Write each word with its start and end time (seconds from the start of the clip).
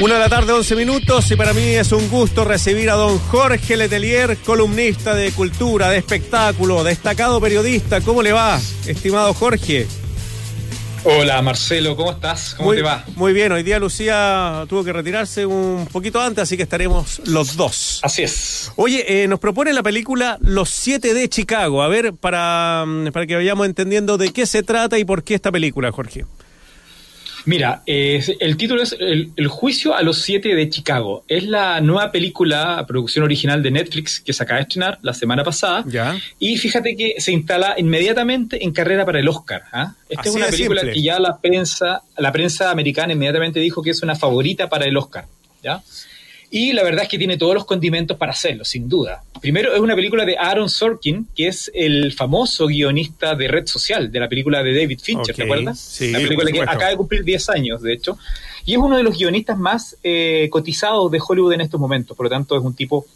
Una 0.00 0.14
de 0.14 0.20
la 0.20 0.28
tarde, 0.28 0.52
11 0.52 0.76
minutos, 0.76 1.28
y 1.32 1.34
para 1.34 1.52
mí 1.52 1.60
es 1.60 1.90
un 1.90 2.08
gusto 2.08 2.44
recibir 2.44 2.88
a 2.88 2.94
don 2.94 3.18
Jorge 3.18 3.76
Letelier, 3.76 4.36
columnista 4.36 5.12
de 5.12 5.32
cultura, 5.32 5.90
de 5.90 5.98
espectáculo, 5.98 6.84
destacado 6.84 7.40
periodista. 7.40 8.00
¿Cómo 8.00 8.22
le 8.22 8.30
va, 8.30 8.60
estimado 8.86 9.34
Jorge? 9.34 9.88
Hola 11.02 11.42
Marcelo, 11.42 11.96
¿cómo 11.96 12.12
estás? 12.12 12.54
¿Cómo 12.56 12.74
te 12.74 12.82
va? 12.82 13.04
Muy 13.16 13.32
bien, 13.32 13.50
hoy 13.50 13.64
día 13.64 13.80
Lucía 13.80 14.66
tuvo 14.68 14.84
que 14.84 14.92
retirarse 14.92 15.44
un 15.46 15.88
poquito 15.90 16.20
antes, 16.20 16.42
así 16.42 16.56
que 16.56 16.62
estaremos 16.62 17.20
los 17.24 17.56
dos. 17.56 17.98
Así 18.04 18.22
es. 18.22 18.70
Oye, 18.76 19.24
eh, 19.24 19.26
nos 19.26 19.40
propone 19.40 19.72
la 19.72 19.82
película 19.82 20.38
Los 20.40 20.70
Siete 20.70 21.12
de 21.12 21.28
Chicago. 21.28 21.82
A 21.82 21.88
ver, 21.88 22.14
para, 22.14 22.84
para 23.12 23.26
que 23.26 23.34
vayamos 23.34 23.66
entendiendo 23.66 24.16
de 24.16 24.32
qué 24.32 24.46
se 24.46 24.62
trata 24.62 24.96
y 24.96 25.04
por 25.04 25.24
qué 25.24 25.34
esta 25.34 25.50
película, 25.50 25.90
Jorge. 25.90 26.24
Mira, 27.48 27.82
el 27.86 28.56
título 28.58 28.82
es 28.82 28.94
el, 29.00 29.48
juicio 29.48 29.94
a 29.94 30.02
los 30.02 30.20
siete 30.20 30.54
de 30.54 30.68
Chicago. 30.68 31.24
Es 31.28 31.44
la 31.44 31.80
nueva 31.80 32.12
película, 32.12 32.84
producción 32.86 33.24
original 33.24 33.62
de 33.62 33.70
Netflix 33.70 34.20
que 34.20 34.34
se 34.34 34.42
acaba 34.42 34.58
de 34.58 34.64
estrenar 34.64 34.98
la 35.00 35.14
semana 35.14 35.42
pasada. 35.44 35.82
Ya. 35.86 36.20
Y 36.38 36.58
fíjate 36.58 36.94
que 36.94 37.14
se 37.16 37.32
instala 37.32 37.74
inmediatamente 37.78 38.62
en 38.62 38.70
carrera 38.70 39.06
para 39.06 39.18
el 39.20 39.28
Oscar. 39.30 39.62
¿ah? 39.72 39.94
Esta 40.10 40.28
es 40.28 40.34
una 40.34 40.48
película 40.48 40.82
que 40.82 41.00
ya 41.00 41.18
la 41.18 41.38
prensa, 41.38 42.02
la 42.18 42.32
prensa 42.32 42.70
americana 42.70 43.14
inmediatamente 43.14 43.60
dijo 43.60 43.82
que 43.82 43.90
es 43.92 44.02
una 44.02 44.14
favorita 44.14 44.68
para 44.68 44.84
el 44.84 44.94
Oscar. 44.98 45.24
¿ya? 45.62 45.80
Y 46.50 46.72
la 46.72 46.82
verdad 46.82 47.02
es 47.02 47.08
que 47.08 47.18
tiene 47.18 47.36
todos 47.36 47.54
los 47.54 47.64
condimentos 47.66 48.16
para 48.16 48.32
hacerlo, 48.32 48.64
sin 48.64 48.88
duda. 48.88 49.22
Primero, 49.40 49.74
es 49.74 49.80
una 49.80 49.94
película 49.94 50.24
de 50.24 50.36
Aaron 50.38 50.70
Sorkin, 50.70 51.28
que 51.34 51.48
es 51.48 51.70
el 51.74 52.12
famoso 52.12 52.66
guionista 52.66 53.34
de 53.34 53.48
Red 53.48 53.66
Social, 53.66 54.10
de 54.10 54.20
la 54.20 54.28
película 54.28 54.62
de 54.62 54.74
David 54.74 54.98
Fincher, 55.00 55.34
¿te 55.34 55.42
acuerdas? 55.42 55.78
Sí, 55.78 56.10
la 56.10 56.20
película 56.20 56.50
que 56.50 56.62
acaba 56.62 56.88
de 56.88 56.96
cumplir 56.96 57.22
10 57.22 57.48
años, 57.50 57.82
de 57.82 57.92
hecho. 57.92 58.18
Y 58.64 58.72
es 58.72 58.78
uno 58.78 58.96
de 58.96 59.02
los 59.02 59.16
guionistas 59.16 59.58
más 59.58 59.96
eh, 60.02 60.48
cotizados 60.50 61.10
de 61.10 61.20
Hollywood 61.26 61.52
en 61.52 61.60
estos 61.60 61.78
momentos. 61.78 62.16
Por 62.16 62.24
lo 62.24 62.30
tanto, 62.30 62.56
es 62.56 62.62
un 62.62 62.74
tipo 62.74 63.06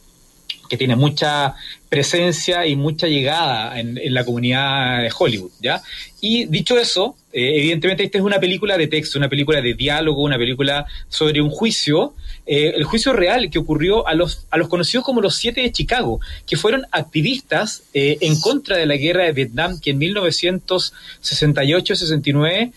que 0.73 0.79
tiene 0.79 0.97
mucha 0.97 1.55
presencia 1.91 2.67
y 2.67 2.77
mucha 2.77 3.07
llegada 3.07 3.79
en, 3.79 3.99
la 4.15 4.25
comunidad 4.25 5.03
de 5.03 5.13
Hollywood, 5.15 5.51
¿ya? 5.61 5.83
Y 6.23 6.47
dicho 6.47 6.79
eso, 6.79 7.15
eh, 7.31 7.59
evidentemente 7.59 8.05
esta 8.05 8.17
es 8.17 8.25
una 8.25 8.41
película 8.41 8.79
de 8.79 8.87
texto, 8.87 9.19
una 9.19 9.29
película 9.29 9.61
de 9.61 9.75
diálogo, 9.75 10.23
una 10.23 10.39
película 10.39 10.87
sobre 11.11 11.43
un 11.43 11.51
juicio, 11.51 12.15
eh, 12.47 12.73
el 12.75 12.85
juicio 12.85 13.13
real 13.13 13.51
que 13.51 13.59
ocurrió 13.59 14.09
a 14.09 14.15
los, 14.15 14.47
a 14.51 14.57
los 14.57 14.69
conocidos 14.69 15.05
como 15.05 15.21
los 15.21 15.37
siete 15.37 15.61
de 15.61 15.73
Chicago, 15.73 16.21
que 16.47 16.57
fueron 16.57 16.87
activistas 16.91 17.83
eh, 17.93 18.17
en 18.23 18.41
contra 18.41 18.79
de 18.79 18.87
la 18.87 18.97
guerra 18.97 19.25
de 19.25 19.33
Vietnam, 19.33 19.79
que 19.79 19.91
en 19.91 20.01
1968-69 20.01 22.73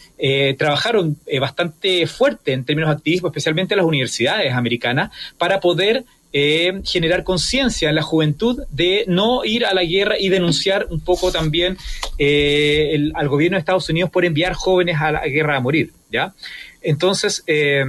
trabajaron 0.57 1.17
bastante 1.39 2.07
fuerte 2.07 2.51
en 2.51 2.65
términos 2.65 2.89
activistas, 2.89 3.29
especialmente 3.29 3.77
las 3.77 3.85
universidades 3.85 4.51
americanas, 4.51 5.11
para 5.37 5.61
poder 5.61 6.03
eh, 6.37 6.81
generar 6.83 7.23
conciencia 7.23 7.87
en 7.87 7.95
la 7.95 8.01
juventud 8.01 8.61
de 8.69 9.05
no 9.07 9.45
ir 9.45 9.65
a 9.65 9.73
la 9.73 9.85
guerra 9.85 10.19
y 10.19 10.27
denunciar 10.27 10.85
un 10.89 10.99
poco 10.99 11.31
también 11.31 11.77
eh, 12.17 13.09
al 13.13 13.29
gobierno 13.29 13.55
de 13.55 13.59
Estados 13.59 13.87
Unidos 13.87 14.09
por 14.09 14.25
enviar 14.25 14.51
jóvenes 14.51 14.97
a 14.99 15.13
la 15.13 15.25
guerra 15.27 15.55
a 15.55 15.61
morir, 15.61 15.93
¿ya? 16.11 16.33
Entonces, 16.81 17.41
eh, 17.47 17.85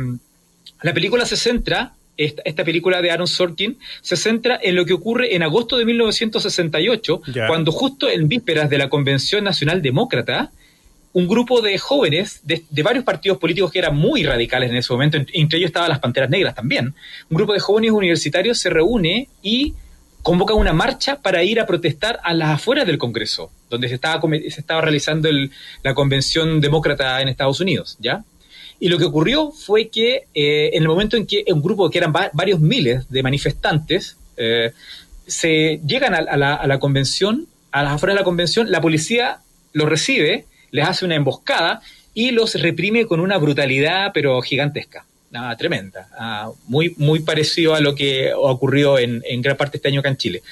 la 0.80 0.94
película 0.94 1.26
se 1.26 1.36
centra 1.36 1.94
esta, 2.16 2.64
película 2.64 3.02
de 3.02 3.10
Aaron 3.10 3.26
Sorkin 3.26 3.78
se 4.00 4.16
centra 4.16 4.60
en 4.62 4.76
lo 4.76 4.86
que 4.86 4.92
ocurre 4.92 5.34
en 5.34 5.42
agosto 5.42 5.76
de 5.76 5.84
1968, 5.84 7.22
cuando 7.48 7.72
justo 7.72 8.08
en 8.08 8.28
vísperas 8.28 8.70
de 8.70 8.78
la 8.78 8.88
Convención 8.88 9.42
Nacional 9.42 9.82
Demócrata, 9.82 10.52
un 11.16 11.26
grupo 11.26 11.62
de 11.62 11.78
jóvenes 11.78 12.42
de, 12.44 12.62
varios 12.82 13.02
partidos 13.02 13.38
políticos 13.38 13.72
que 13.72 13.78
eran 13.78 13.96
muy 13.96 14.22
radicales 14.22 14.68
en 14.68 14.76
ese 14.76 14.92
momento, 14.92 15.16
entre 15.16 15.58
ellos 15.58 15.68
estaban 15.68 15.88
las 15.88 15.98
Panteras 15.98 16.28
Negras 16.28 16.54
también, 16.54 16.94
un 17.30 17.36
grupo 17.38 17.54
de 17.54 17.58
jóvenes 17.58 17.92
universitarios 17.92 18.58
se 18.58 18.68
reúne 18.68 19.30
y 19.40 19.72
convoca 20.20 20.52
una 20.52 20.74
marcha 20.74 21.22
para 21.22 21.42
ir 21.42 21.58
a 21.58 21.64
protestar 21.64 22.20
a 22.22 22.34
las 22.34 22.50
afueras 22.50 22.86
del 22.86 22.98
Congreso, 22.98 23.50
donde 23.70 23.88
se 23.88 23.94
estaba, 23.94 24.20
se 24.30 24.60
estaba 24.60 24.82
realizando 24.82 25.30
la 25.82 25.94
convención 25.94 26.60
demócrata 26.60 27.22
en 27.22 27.28
Estados 27.28 27.60
Unidos, 27.60 27.96
¿ya? 27.98 28.22
Y 28.78 28.90
lo 28.90 28.98
que 28.98 29.04
ocurrió 29.06 29.52
fue 29.52 29.88
que 29.88 30.24
eh, 30.34 30.70
en 30.74 30.82
el 30.82 30.88
momento 30.88 31.16
en 31.16 31.26
que 31.26 31.46
un 31.48 31.62
grupo 31.62 31.88
que 31.88 31.96
eran 31.96 32.12
varios 32.12 32.60
miles 32.60 33.08
de 33.08 33.22
manifestantes 33.22 34.18
eh, 34.36 34.72
se 35.26 35.80
llegan 35.86 36.12
a, 36.14 36.36
la, 36.36 36.56
a 36.56 36.66
la 36.66 36.78
convención, 36.78 37.46
a 37.72 37.84
las 37.84 37.94
afueras 37.94 38.16
de 38.16 38.20
la 38.20 38.24
convención, 38.24 38.70
la 38.70 38.82
policía 38.82 39.38
los 39.72 39.88
recibe 39.88 40.44
les 40.70 40.88
hace 40.88 41.04
una 41.04 41.14
emboscada 41.14 41.80
y 42.14 42.30
los 42.30 42.54
reprime 42.54 43.06
con 43.06 43.20
una 43.20 43.38
brutalidad 43.38 44.10
pero 44.14 44.40
gigantesca. 44.42 45.04
Nada, 45.30 45.56
tremenda. 45.56 46.08
Ah, 46.18 46.50
muy, 46.66 46.94
muy 46.96 47.20
parecido 47.20 47.74
a 47.74 47.80
lo 47.80 47.94
que 47.94 48.32
ocurrió 48.34 48.98
en, 48.98 49.22
en 49.26 49.42
gran 49.42 49.56
parte 49.56 49.78
este 49.78 49.88
año 49.88 50.00
acá 50.00 50.08
en 50.08 50.16
Chile. 50.16 50.42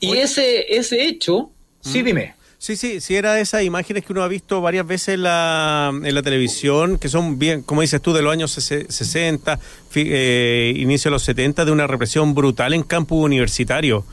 Y 0.00 0.16
ese, 0.16 0.74
ese 0.74 1.04
hecho, 1.04 1.50
sí, 1.82 2.02
dime. 2.02 2.34
Sí, 2.58 2.76
sí, 2.76 3.00
sí 3.00 3.16
era 3.16 3.34
de 3.34 3.42
esas 3.42 3.62
imágenes 3.62 4.04
que 4.04 4.12
uno 4.12 4.22
ha 4.22 4.28
visto 4.28 4.60
varias 4.60 4.86
veces 4.86 5.14
en 5.14 5.22
la, 5.22 5.90
en 5.92 6.14
la 6.14 6.22
televisión, 6.22 6.98
que 6.98 7.08
son 7.08 7.38
bien, 7.38 7.62
como 7.62 7.80
dices 7.80 8.02
tú, 8.02 8.12
de 8.12 8.20
los 8.20 8.32
años 8.32 8.50
60, 8.52 9.58
eh, 9.94 10.74
inicio 10.76 11.10
de 11.10 11.12
los 11.12 11.22
70, 11.22 11.64
de 11.64 11.72
una 11.72 11.86
represión 11.86 12.34
brutal 12.34 12.74
en 12.74 12.82
campus 12.82 13.24
universitario. 13.24 14.04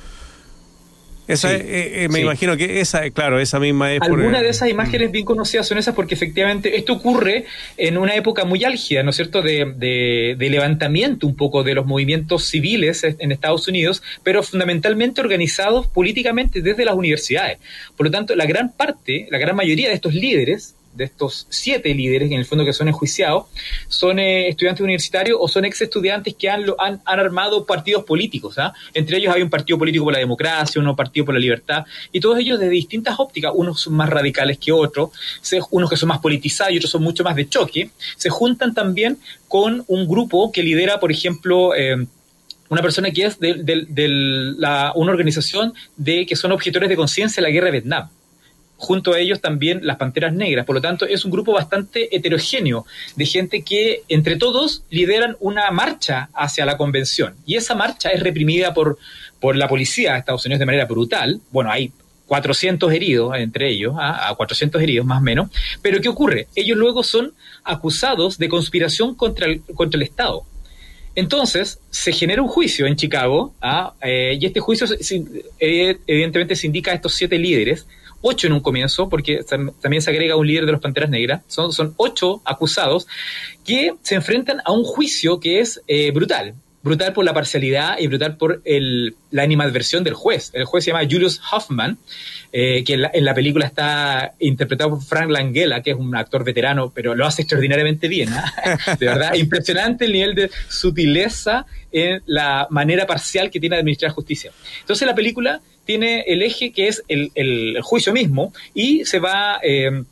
Esa, 1.27 1.53
eh, 1.53 2.05
eh, 2.05 2.09
me 2.09 2.21
imagino 2.21 2.55
que 2.55 2.79
esa, 2.79 3.09
claro, 3.09 3.39
esa 3.39 3.59
misma 3.59 3.93
es. 3.93 4.01
Algunas 4.01 4.41
de 4.41 4.49
esas 4.49 4.69
imágenes 4.69 5.11
bien 5.11 5.25
conocidas 5.25 5.67
son 5.67 5.77
esas 5.77 5.93
porque 5.93 6.15
efectivamente 6.15 6.77
esto 6.77 6.93
ocurre 6.93 7.45
en 7.75 7.97
una 7.97 8.15
época 8.15 8.45
muy 8.45 8.63
álgida, 8.63 9.03
¿no 9.03 9.09
es 9.09 9.17
cierto?, 9.17 9.41
de, 9.41 9.73
de, 9.75 10.49
levantamiento 10.49 11.27
un 11.27 11.35
poco 11.35 11.63
de 11.63 11.73
los 11.73 11.85
movimientos 11.85 12.45
civiles 12.45 13.03
en 13.03 13.31
Estados 13.33 13.67
Unidos, 13.67 14.01
pero 14.23 14.41
fundamentalmente 14.41 15.19
organizados 15.19 15.88
políticamente 15.88 16.61
desde 16.61 16.85
las 16.85 16.95
universidades. 16.95 17.57
Por 17.97 18.05
lo 18.05 18.11
tanto, 18.11 18.33
la 18.35 18.45
gran 18.45 18.71
parte, 18.71 19.27
la 19.29 19.38
gran 19.38 19.55
mayoría 19.55 19.89
de 19.89 19.95
estos 19.95 20.13
líderes 20.13 20.76
de 20.97 21.05
estos 21.05 21.47
siete 21.49 21.93
líderes, 21.93 22.31
en 22.31 22.39
el 22.39 22.45
fondo 22.45 22.65
que 22.65 22.73
son 22.73 22.87
enjuiciados, 22.87 23.45
son 23.87 24.19
eh, 24.19 24.49
estudiantes 24.49 24.81
universitarios 24.83 25.37
o 25.39 25.47
son 25.47 25.65
ex 25.65 25.81
estudiantes 25.81 26.35
que 26.35 26.49
han, 26.49 26.65
han, 26.79 26.99
armado 27.05 27.65
partidos 27.65 28.03
políticos. 28.03 28.57
¿ah? 28.57 28.73
Entre 28.93 29.17
ellos 29.17 29.33
hay 29.33 29.41
un 29.41 29.49
partido 29.49 29.77
político 29.77 30.03
por 30.05 30.13
la 30.13 30.19
democracia, 30.19 30.81
uno 30.81 30.95
partido 30.95 31.25
por 31.25 31.35
la 31.35 31.39
libertad, 31.39 31.85
y 32.11 32.19
todos 32.19 32.39
ellos 32.39 32.59
de 32.59 32.69
distintas 32.69 33.19
ópticas, 33.19 33.51
unos 33.55 33.81
son 33.81 33.93
más 33.93 34.09
radicales 34.09 34.57
que 34.57 34.71
otros, 34.71 35.11
unos 35.71 35.89
que 35.89 35.97
son 35.97 36.09
más 36.09 36.19
politizados 36.19 36.73
y 36.73 36.77
otros 36.77 36.91
son 36.91 37.03
mucho 37.03 37.23
más 37.23 37.35
de 37.35 37.47
choque, 37.47 37.91
se 38.17 38.29
juntan 38.29 38.73
también 38.73 39.17
con 39.47 39.83
un 39.87 40.07
grupo 40.07 40.51
que 40.51 40.63
lidera, 40.63 40.99
por 40.99 41.11
ejemplo, 41.11 41.75
eh, 41.75 42.05
una 42.69 42.81
persona 42.81 43.11
que 43.11 43.25
es 43.25 43.39
de, 43.39 44.55
la, 44.57 44.91
una 44.95 45.11
organización 45.11 45.73
de 45.95 46.25
que 46.25 46.35
son 46.35 46.51
objetores 46.51 46.89
de 46.89 46.95
conciencia 46.95 47.41
de 47.41 47.47
la 47.47 47.53
guerra 47.53 47.67
de 47.67 47.71
Vietnam 47.71 48.09
junto 48.77 49.13
a 49.13 49.19
ellos 49.19 49.41
también 49.41 49.79
las 49.83 49.97
Panteras 49.97 50.33
Negras. 50.33 50.65
Por 50.65 50.75
lo 50.75 50.81
tanto, 50.81 51.05
es 51.05 51.25
un 51.25 51.31
grupo 51.31 51.51
bastante 51.51 52.15
heterogéneo 52.15 52.85
de 53.15 53.25
gente 53.25 53.63
que 53.63 54.03
entre 54.07 54.38
todos 54.38 54.83
lideran 54.89 55.35
una 55.39 55.69
marcha 55.71 56.29
hacia 56.33 56.65
la 56.65 56.77
convención. 56.77 57.35
Y 57.45 57.55
esa 57.55 57.75
marcha 57.75 58.09
es 58.09 58.21
reprimida 58.21 58.73
por, 58.73 58.97
por 59.39 59.55
la 59.55 59.67
policía 59.67 60.13
de 60.13 60.19
Estados 60.19 60.45
Unidos 60.45 60.59
de 60.59 60.65
manera 60.65 60.85
brutal. 60.85 61.41
Bueno, 61.51 61.71
hay 61.71 61.91
400 62.27 62.91
heridos 62.93 63.33
entre 63.38 63.69
ellos, 63.69 63.95
¿ah? 63.97 64.29
a 64.29 64.35
400 64.35 64.81
heridos 64.81 65.05
más 65.05 65.19
o 65.19 65.23
menos. 65.23 65.49
Pero 65.81 65.99
¿qué 65.99 66.09
ocurre? 66.09 66.47
Ellos 66.55 66.77
luego 66.77 67.03
son 67.03 67.33
acusados 67.63 68.38
de 68.38 68.49
conspiración 68.49 69.15
contra 69.15 69.47
el, 69.47 69.61
contra 69.75 69.97
el 69.97 70.03
Estado. 70.03 70.44
Entonces, 71.15 71.79
se 71.89 72.11
genera 72.11 72.44
un 72.44 72.47
juicio 72.47 72.85
en 72.85 72.95
Chicago, 72.95 73.55
¿ah? 73.59 73.94
eh, 74.03 74.38
y 74.39 74.45
este 74.45 74.59
juicio 74.59 74.85
eh, 75.59 75.97
evidentemente 76.05 76.55
se 76.55 76.67
indica 76.67 76.91
a 76.91 76.94
estos 76.94 77.15
siete 77.15 77.39
líderes, 77.39 77.88
ocho 78.22 78.47
en 78.47 78.53
un 78.53 78.59
comienzo, 78.59 79.09
porque 79.09 79.44
también 79.81 80.01
se 80.01 80.09
agrega 80.09 80.35
un 80.35 80.47
líder 80.47 80.66
de 80.66 80.72
los 80.72 80.81
Panteras 80.81 81.09
Negras, 81.09 81.41
son, 81.47 81.72
son 81.72 81.94
ocho 81.97 82.41
acusados 82.45 83.07
que 83.66 83.94
se 84.01 84.16
enfrentan 84.16 84.61
a 84.66 84.72
un 84.72 84.83
juicio 84.83 85.39
que 85.39 85.59
es 85.59 85.81
eh, 85.88 86.11
brutal, 86.11 86.56
brutal 86.88 87.13
por 87.13 87.25
la 87.25 87.33
parcialidad 87.33 87.97
y 88.00 88.07
brutal 88.07 88.38
por 88.38 88.62
el, 88.65 89.15
la 89.31 89.44
animadversión 89.44 90.03
del 90.03 90.13
juez. 90.13 90.51
El 90.53 90.65
juez 90.65 90.83
se 90.83 90.91
llama 90.91 91.07
Julius 91.09 91.41
Hoffman, 91.51 91.97
eh, 92.51 92.83
que 92.86 92.94
en 92.94 93.25
la, 93.25 93.33
película 93.33 93.65
está 93.65 94.33
interpretado 94.39 94.91
por 94.91 95.03
Frank 95.03 95.30
Langella, 95.30 95.81
que 95.81 95.91
es 95.91 95.97
un 95.97 96.15
actor 96.15 96.44
veterano, 96.44 96.91
pero 96.94 97.13
lo 97.13 97.25
hace 97.25 97.41
extraordinariamente 97.41 98.07
bien. 98.07 98.30
¿ah? 98.31 98.77
De 99.00 99.06
verdad, 99.06 99.33
impresionante 99.36 100.06
el 100.06 100.13
nivel 100.13 100.36
de 100.36 100.50
sutileza 100.69 101.65
en 101.91 102.21
la 102.25 102.68
manera 102.69 103.06
parcial 103.06 103.50
que 103.51 103.59
tiene 103.59 103.75
de 103.75 103.81
administrar 103.81 104.12
justicia. 104.12 104.51
Entonces 104.81 105.06
la 105.06 105.15
película 105.15 105.62
tiene 105.88 106.25
el 106.28 106.44
eje 106.44 106.72
que 106.72 106.89
es 106.89 107.04
el, 107.07 107.80
juicio 107.81 108.13
mismo 108.13 108.54
y 108.75 109.06
se 109.06 109.19
va, 109.19 109.60
eh, 109.63 110.04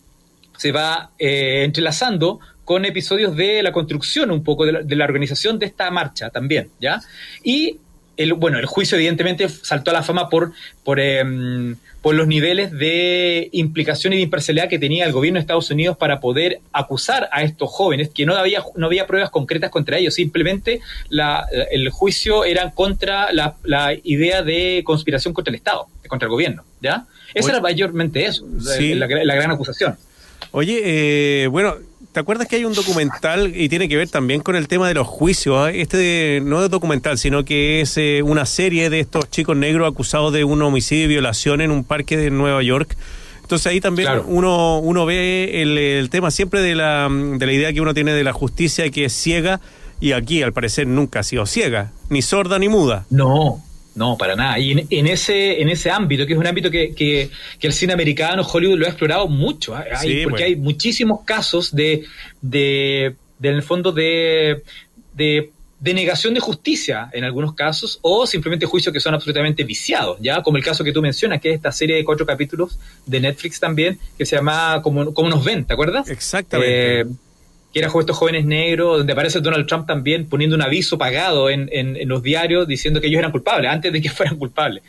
se 0.57 0.71
va 0.71 1.11
eh, 1.19 1.63
entrelazando 1.63 2.39
con 2.63 2.85
episodios 2.85 3.35
de 3.35 3.61
la 3.61 3.71
construcción 3.71 4.31
un 4.31 4.43
poco 4.43 4.65
de 4.65 4.95
la, 4.95 5.05
organización 5.05 5.59
de 5.59 5.67
esta 5.67 5.91
marcha 5.91 6.31
también, 6.31 6.71
¿ya? 6.79 6.99
Y 7.43 7.77
el, 8.17 8.33
bueno, 8.33 8.59
el 8.59 8.65
juicio 8.65 8.97
evidentemente 8.97 9.47
saltó 9.49 9.91
a 9.91 9.93
la 9.93 10.03
fama 10.03 10.29
por, 10.29 10.53
por, 10.83 10.99
em, 10.99 11.75
por 12.01 12.15
los 12.15 12.27
niveles 12.27 12.71
de 12.71 13.49
implicación 13.51 14.13
y 14.13 14.17
de 14.17 14.21
imparcialidad 14.23 14.69
que 14.69 14.79
tenía 14.79 15.05
el 15.05 15.11
gobierno 15.11 15.37
de 15.37 15.41
Estados 15.41 15.69
Unidos 15.71 15.97
para 15.97 16.19
poder 16.19 16.59
acusar 16.71 17.29
a 17.31 17.43
estos 17.43 17.69
jóvenes, 17.69 18.09
que 18.09 18.25
no 18.25 18.35
había, 18.35 18.63
no 18.75 18.87
había 18.87 19.07
pruebas 19.07 19.29
concretas 19.29 19.69
contra 19.69 19.97
ellos, 19.97 20.13
simplemente 20.13 20.81
la, 21.09 21.45
el 21.71 21.89
juicio 21.89 22.45
era 22.45 22.71
contra 22.71 23.31
la, 23.33 23.55
la, 23.63 23.93
idea 24.03 24.43
de 24.43 24.83
conspiración 24.85 25.33
contra 25.33 25.51
el 25.51 25.55
Estado, 25.55 25.87
contra 26.07 26.27
el 26.27 26.31
gobierno, 26.31 26.63
¿ya? 26.81 27.05
Eso 27.33 27.49
era 27.49 27.59
mayormente 27.59 28.25
eso, 28.25 28.45
la, 28.61 29.07
la, 29.07 29.35
gran 29.35 29.51
acusación. 29.51 29.97
Oye, 30.51 30.81
eh, 31.43 31.47
bueno, 31.47 31.75
¿Te 32.15 32.21
acuerdas 32.21 32.47
que 32.47 32.55
hay 32.55 32.63
un 32.63 32.73
documental 32.73 33.51
y 33.53 33.67
tiene 33.67 33.89
que 33.89 33.97
ver 33.97 34.07
también 34.07 34.39
con 34.39 34.55
el 34.55 34.69
tema 34.69 34.87
de 34.87 34.93
los 34.93 35.05
juicios? 35.05 35.57
¿ah? 35.57 35.69
Este 35.69 36.39
no 36.41 36.63
es 36.63 36.69
documental, 36.69 37.17
sino 37.17 37.43
que 37.43 37.81
es 37.81 37.97
eh, 37.97 38.21
una 38.23 38.45
serie 38.45 38.89
de 38.89 39.01
estos 39.01 39.29
chicos 39.29 39.57
negros 39.57 39.91
acusados 39.91 40.31
de 40.31 40.45
un 40.45 40.61
homicidio 40.61 41.03
y 41.03 41.07
violación 41.09 41.59
en 41.59 41.71
un 41.71 41.83
parque 41.83 42.15
de 42.15 42.29
Nueva 42.29 42.63
York. 42.63 42.95
Entonces 43.41 43.67
ahí 43.67 43.81
también 43.81 44.07
uno, 44.27 44.79
uno 44.79 45.05
ve 45.05 45.61
el, 45.61 46.09
tema 46.09 46.31
siempre 46.31 46.61
de 46.61 46.73
la, 46.73 47.09
de 47.11 47.45
la 47.45 47.51
idea 47.51 47.73
que 47.73 47.81
uno 47.81 47.93
tiene 47.93 48.13
de 48.13 48.23
la 48.23 48.31
justicia 48.31 48.89
que 48.91 49.03
es 49.03 49.13
ciega 49.13 49.59
y 49.99 50.13
aquí 50.13 50.41
al 50.41 50.53
parecer 50.53 50.87
nunca 50.87 51.19
ha 51.19 51.23
sido 51.23 51.45
ciega, 51.45 51.91
ni 52.07 52.21
sorda 52.21 52.59
ni 52.59 52.69
muda. 52.69 53.05
No, 53.09 53.61
no, 53.95 54.17
para 54.17 54.35
nada. 54.35 54.59
Y 54.59 54.85
en, 54.89 55.07
ese, 55.07 55.61
en 55.61 55.69
ese 55.69 55.89
ámbito, 55.89 56.25
que 56.25 56.33
es 56.33 56.39
un 56.39 56.45
ámbito 56.45 56.69
que, 56.69 56.93
que, 56.93 57.29
el 57.61 57.73
cine 57.73 57.93
americano, 57.93 58.43
Hollywood 58.43 58.77
lo 58.77 58.85
ha 58.85 58.89
explorado 58.89 59.27
mucho, 59.27 59.73
¿ah? 59.73 59.85
porque 60.23 60.43
hay 60.43 60.55
muchísimos 60.55 61.21
casos 61.25 61.73
de, 61.73 62.03
de, 62.41 63.15
de 63.39 63.49
en 63.49 63.55
el 63.55 63.63
fondo, 63.63 63.91
de, 63.91 64.61
de 65.13 65.93
negación 65.93 66.33
de 66.33 66.39
justicia 66.39 67.09
en 67.13 67.23
algunos 67.23 67.53
casos 67.53 67.99
o 68.01 68.25
simplemente 68.25 68.65
juicios 68.65 68.91
que 68.91 68.99
son 68.99 69.13
absolutamente 69.13 69.63
viciados, 69.63 70.17
ya 70.19 70.41
como 70.41 70.57
el 70.57 70.63
caso 70.63 70.83
que 70.83 70.91
tú 70.91 71.01
mencionas, 71.01 71.39
que 71.39 71.51
es 71.51 71.55
esta 71.55 71.71
serie 71.71 71.95
de 71.95 72.03
cuatro 72.03 72.25
capítulos 72.25 72.79
de 73.05 73.19
Netflix 73.19 73.59
también, 73.59 73.99
que 74.17 74.25
se 74.25 74.35
llama 74.35 74.81
Como, 74.81 75.13
como 75.13 75.29
nos 75.29 75.43
ven, 75.43 75.65
¿te 75.65 75.73
acuerdas? 75.73 76.09
Exactamente. 76.09 77.01
Eh, 77.01 77.05
que 77.75 77.79
era 77.79 77.89
estos 77.89 78.15
jóvenes 78.15 78.45
negros, 78.45 78.99
donde 78.99 79.11
aparece 79.11 79.41
Donald 79.41 79.67
Trump 79.67 79.85
también 79.85 80.29
poniendo 80.29 80.55
un 80.55 80.61
aviso 80.61 80.97
pagado 80.97 81.49
en, 81.49 81.67
en, 81.73 82.07
los 82.07 82.23
diarios 82.23 82.65
diciendo 82.69 83.01
que 83.01 83.07
ellos 83.07 83.19
eran 83.19 83.33
culpables, 83.33 83.69
antes 83.69 83.91
de 83.91 84.01
que 84.01 84.07
fueran 84.17 84.37
culpables. 84.37 84.81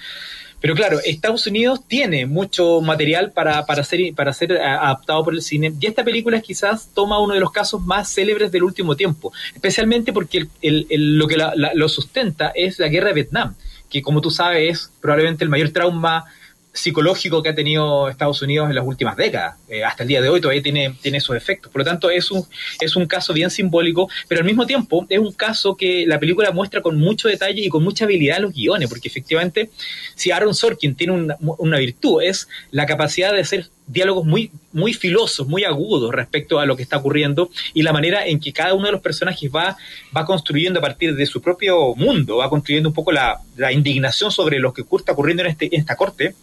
Pero 0.60 0.76
claro, 0.76 1.00
Estados 1.04 1.48
Unidos 1.48 1.80
tiene 1.88 2.26
mucho 2.26 2.80
material 2.80 3.32
para, 3.32 3.66
para, 3.66 3.82
ser, 3.82 4.14
para 4.14 4.32
ser 4.32 4.52
adaptado 4.52 5.24
por 5.24 5.34
el 5.34 5.42
cine 5.42 5.72
y 5.80 5.86
esta 5.86 6.04
película 6.04 6.40
quizás 6.40 6.88
toma 6.94 7.18
uno 7.18 7.34
de 7.34 7.40
los 7.40 7.50
casos 7.50 7.84
más 7.84 8.08
célebres 8.14 8.52
del 8.52 8.62
último 8.62 8.94
tiempo, 8.94 9.32
especialmente 9.52 10.12
porque 10.12 10.46
el, 10.62 10.86
el, 10.88 11.18
lo 11.18 11.26
que 11.26 11.38
lo 11.74 11.88
sustenta 11.88 12.52
es 12.54 12.78
la 12.78 12.86
guerra 12.86 13.08
de 13.08 13.14
Vietnam, 13.14 13.56
que 13.90 14.00
como 14.00 14.20
tú 14.20 14.30
sabes 14.30 14.70
es 14.70 14.92
probablemente 15.00 15.42
el 15.42 15.50
mayor 15.50 15.70
trauma 15.70 16.26
psicológico 16.76 17.42
que 17.42 17.48
ha 17.48 17.54
tenido 17.54 18.08
Estados 18.08 18.42
Unidos 18.42 18.68
en 18.68 18.74
las 18.74 18.86
últimas 18.86 19.16
décadas. 19.16 19.56
Eh, 19.68 19.82
hasta 19.82 20.02
el 20.02 20.08
día 20.08 20.20
de 20.20 20.28
hoy 20.28 20.40
todavía 20.40 20.62
tiene, 20.62 20.94
tiene 21.00 21.18
esos 21.18 21.36
efectos. 21.36 21.72
Por 21.72 21.80
lo 21.80 21.84
tanto, 21.84 22.10
es 22.10 22.30
un, 22.30 22.44
es 22.80 22.96
un 22.96 23.06
caso 23.06 23.32
bien 23.32 23.50
simbólico, 23.50 24.08
pero 24.28 24.40
al 24.40 24.46
mismo 24.46 24.66
tiempo 24.66 25.06
es 25.08 25.18
un 25.18 25.32
caso 25.32 25.76
que 25.76 26.04
la 26.06 26.20
película 26.20 26.50
muestra 26.52 26.82
con 26.82 26.98
mucho 26.98 27.28
detalle 27.28 27.62
y 27.62 27.68
con 27.68 27.82
mucha 27.82 28.04
habilidad 28.04 28.38
los 28.38 28.52
guiones, 28.52 28.88
porque 28.88 29.08
efectivamente, 29.08 29.70
si 30.14 30.30
Aaron 30.30 30.54
Sorkin 30.54 30.94
tiene 30.94 31.12
una, 31.14 31.36
una 31.40 31.78
virtud, 31.78 32.22
es 32.22 32.48
la 32.70 32.86
capacidad 32.86 33.32
de 33.32 33.40
hacer 33.40 33.68
diálogos 33.86 34.24
muy, 34.24 34.50
muy 34.72 34.92
filosos, 34.92 35.46
muy 35.46 35.64
agudos 35.64 36.12
respecto 36.12 36.58
a 36.58 36.66
lo 36.66 36.76
que 36.76 36.82
está 36.82 36.96
ocurriendo 36.96 37.50
y 37.72 37.82
la 37.82 37.92
manera 37.92 38.26
en 38.26 38.40
que 38.40 38.52
cada 38.52 38.74
uno 38.74 38.86
de 38.86 38.92
los 38.92 39.00
personajes 39.00 39.50
va, 39.54 39.76
va 40.16 40.24
construyendo 40.24 40.80
a 40.80 40.82
partir 40.82 41.14
de 41.14 41.26
su 41.26 41.40
propio 41.40 41.94
mundo, 41.94 42.38
va 42.38 42.50
construyendo 42.50 42.88
un 42.88 42.94
poco 42.94 43.12
la, 43.12 43.40
la 43.56 43.72
indignación 43.72 44.30
sobre 44.30 44.58
lo 44.58 44.72
que 44.72 44.82
está 44.82 45.12
ocurriendo 45.12 45.44
en, 45.44 45.50
este, 45.50 45.66
en 45.66 45.80
esta 45.80 45.96
corte 45.96 46.34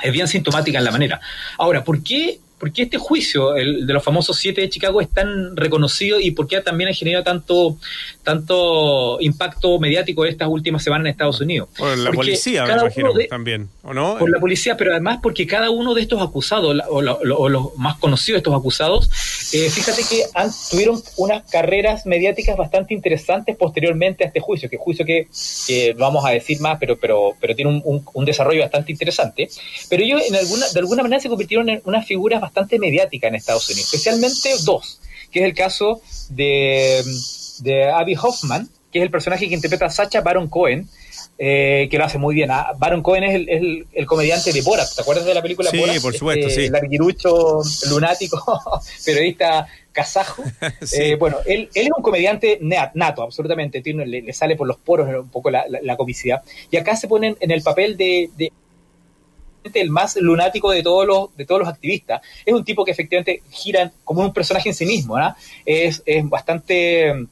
es 0.00 0.12
bien 0.12 0.28
sintomática 0.28 0.78
en 0.78 0.84
la 0.84 0.90
manera. 0.90 1.20
Ahora, 1.58 1.84
¿por 1.84 2.02
qué 2.02 2.40
¿por 2.58 2.72
qué 2.72 2.82
este 2.82 2.98
juicio 2.98 3.56
el 3.56 3.86
de 3.86 3.92
los 3.92 4.02
famosos 4.02 4.36
siete 4.36 4.60
de 4.60 4.68
Chicago 4.68 5.00
es 5.00 5.10
tan 5.10 5.56
reconocido 5.56 6.20
y 6.20 6.30
por 6.30 6.46
qué 6.46 6.60
también 6.60 6.90
ha 6.90 6.94
generado 6.94 7.24
tanto, 7.24 7.76
tanto 8.22 9.18
impacto 9.20 9.78
mediático 9.78 10.24
estas 10.24 10.48
últimas 10.48 10.82
semanas 10.82 11.06
en 11.06 11.10
Estados 11.10 11.40
Unidos? 11.40 11.68
Por 11.76 11.96
la 11.98 12.12
policía, 12.12 12.64
me 12.64 12.72
imagino, 12.72 13.12
también, 13.28 13.68
¿o 13.82 13.92
no? 13.92 14.16
Por 14.18 14.30
la 14.30 14.38
policía, 14.38 14.76
pero 14.76 14.92
además 14.92 15.18
porque 15.22 15.46
cada 15.46 15.70
uno 15.70 15.94
de 15.94 16.02
estos 16.02 16.22
acusados, 16.22 16.76
o, 16.88 17.02
los 17.02 17.76
más 17.76 17.98
conocidos 17.98 18.36
de 18.36 18.38
estos 18.38 18.54
acusados, 18.54 19.10
eh, 19.52 19.68
fíjate 19.70 20.02
que 20.08 20.24
tuvieron 20.70 21.02
unas 21.16 21.50
carreras 21.50 22.06
mediáticas 22.06 22.56
bastante 22.56 22.94
interesantes 22.94 23.56
posteriormente 23.56 24.24
a 24.24 24.28
este 24.28 24.40
juicio, 24.40 24.68
que 24.70 24.76
juicio 24.76 25.04
que 25.04 25.28
vamos 25.98 26.24
a 26.24 26.30
decir 26.30 26.60
más, 26.60 26.78
pero, 26.78 26.96
pero, 26.96 27.32
pero 27.40 27.54
tiene 27.54 27.82
un, 27.84 28.04
un, 28.12 28.24
desarrollo 28.24 28.60
bastante 28.60 28.92
interesante. 28.92 29.48
Pero 29.88 30.02
ellos 30.02 30.22
en 30.28 30.36
alguna, 30.36 30.66
de 30.72 30.80
alguna 30.80 31.02
manera 31.02 31.20
se 31.20 31.28
convirtieron 31.28 31.68
en 31.68 31.82
unas 31.84 32.06
figuras 32.06 32.40
bastante 32.44 32.78
mediática 32.78 33.28
en 33.28 33.34
Estados 33.34 33.68
Unidos, 33.68 33.92
especialmente 33.92 34.50
dos, 34.64 35.00
que 35.30 35.40
es 35.40 35.44
el 35.46 35.54
caso 35.54 36.00
de, 36.30 37.02
de 37.60 37.90
Abby 37.90 38.16
Hoffman, 38.20 38.68
que 38.92 39.00
es 39.00 39.02
el 39.02 39.10
personaje 39.10 39.48
que 39.48 39.54
interpreta 39.54 39.86
a 39.86 39.90
Sacha 39.90 40.20
Baron 40.20 40.48
Cohen, 40.48 40.88
eh, 41.36 41.88
que 41.90 41.98
lo 41.98 42.04
hace 42.04 42.18
muy 42.18 42.34
bien. 42.34 42.50
Ah, 42.52 42.72
Baron 42.78 43.02
Cohen 43.02 43.24
es 43.24 43.34
el, 43.34 43.86
el, 43.92 44.06
comediante 44.06 44.52
de 44.52 44.62
Borat, 44.62 44.88
¿te 44.94 45.02
acuerdas 45.02 45.24
de 45.24 45.34
la 45.34 45.42
película 45.42 45.70
sí, 45.70 45.78
Borat? 45.78 45.96
Sí, 45.96 46.00
por 46.00 46.14
supuesto, 46.14 46.46
este, 46.46 46.60
sí. 46.60 46.66
El 46.66 46.76
arquirucho 46.76 47.60
lunático, 47.90 48.60
periodista 49.04 49.66
kazajo. 49.92 50.44
Eh, 50.92 51.16
bueno, 51.16 51.38
él, 51.46 51.68
él, 51.74 51.86
es 51.86 51.90
un 51.96 52.02
comediante 52.02 52.58
nato, 52.60 53.22
absolutamente, 53.22 53.80
tiene, 53.80 54.06
le, 54.06 54.32
sale 54.32 54.54
por 54.54 54.68
los 54.68 54.76
poros 54.76 55.08
un 55.08 55.28
poco 55.28 55.50
la, 55.50 55.64
la, 55.68 55.96
comicidad. 55.96 56.42
Y 56.70 56.76
acá 56.76 56.94
se 56.94 57.08
ponen 57.08 57.36
en 57.40 57.50
el 57.50 57.62
papel 57.62 57.96
de 57.96 58.52
el 59.72 59.90
más 59.90 60.16
lunático 60.16 60.70
de 60.70 60.82
todos 60.82 61.06
los, 61.06 61.36
de 61.36 61.46
todos 61.46 61.60
los 61.60 61.68
activistas. 61.68 62.20
Es 62.44 62.52
un 62.54 62.64
tipo 62.64 62.84
que 62.84 62.90
efectivamente 62.90 63.42
gira 63.50 63.92
como 64.04 64.22
un 64.22 64.32
personaje 64.32 64.68
en 64.68 64.74
sí 64.74 64.86
mismo, 64.86 65.16
Es, 65.64 66.02
es 66.04 66.28
bastante... 66.28 67.26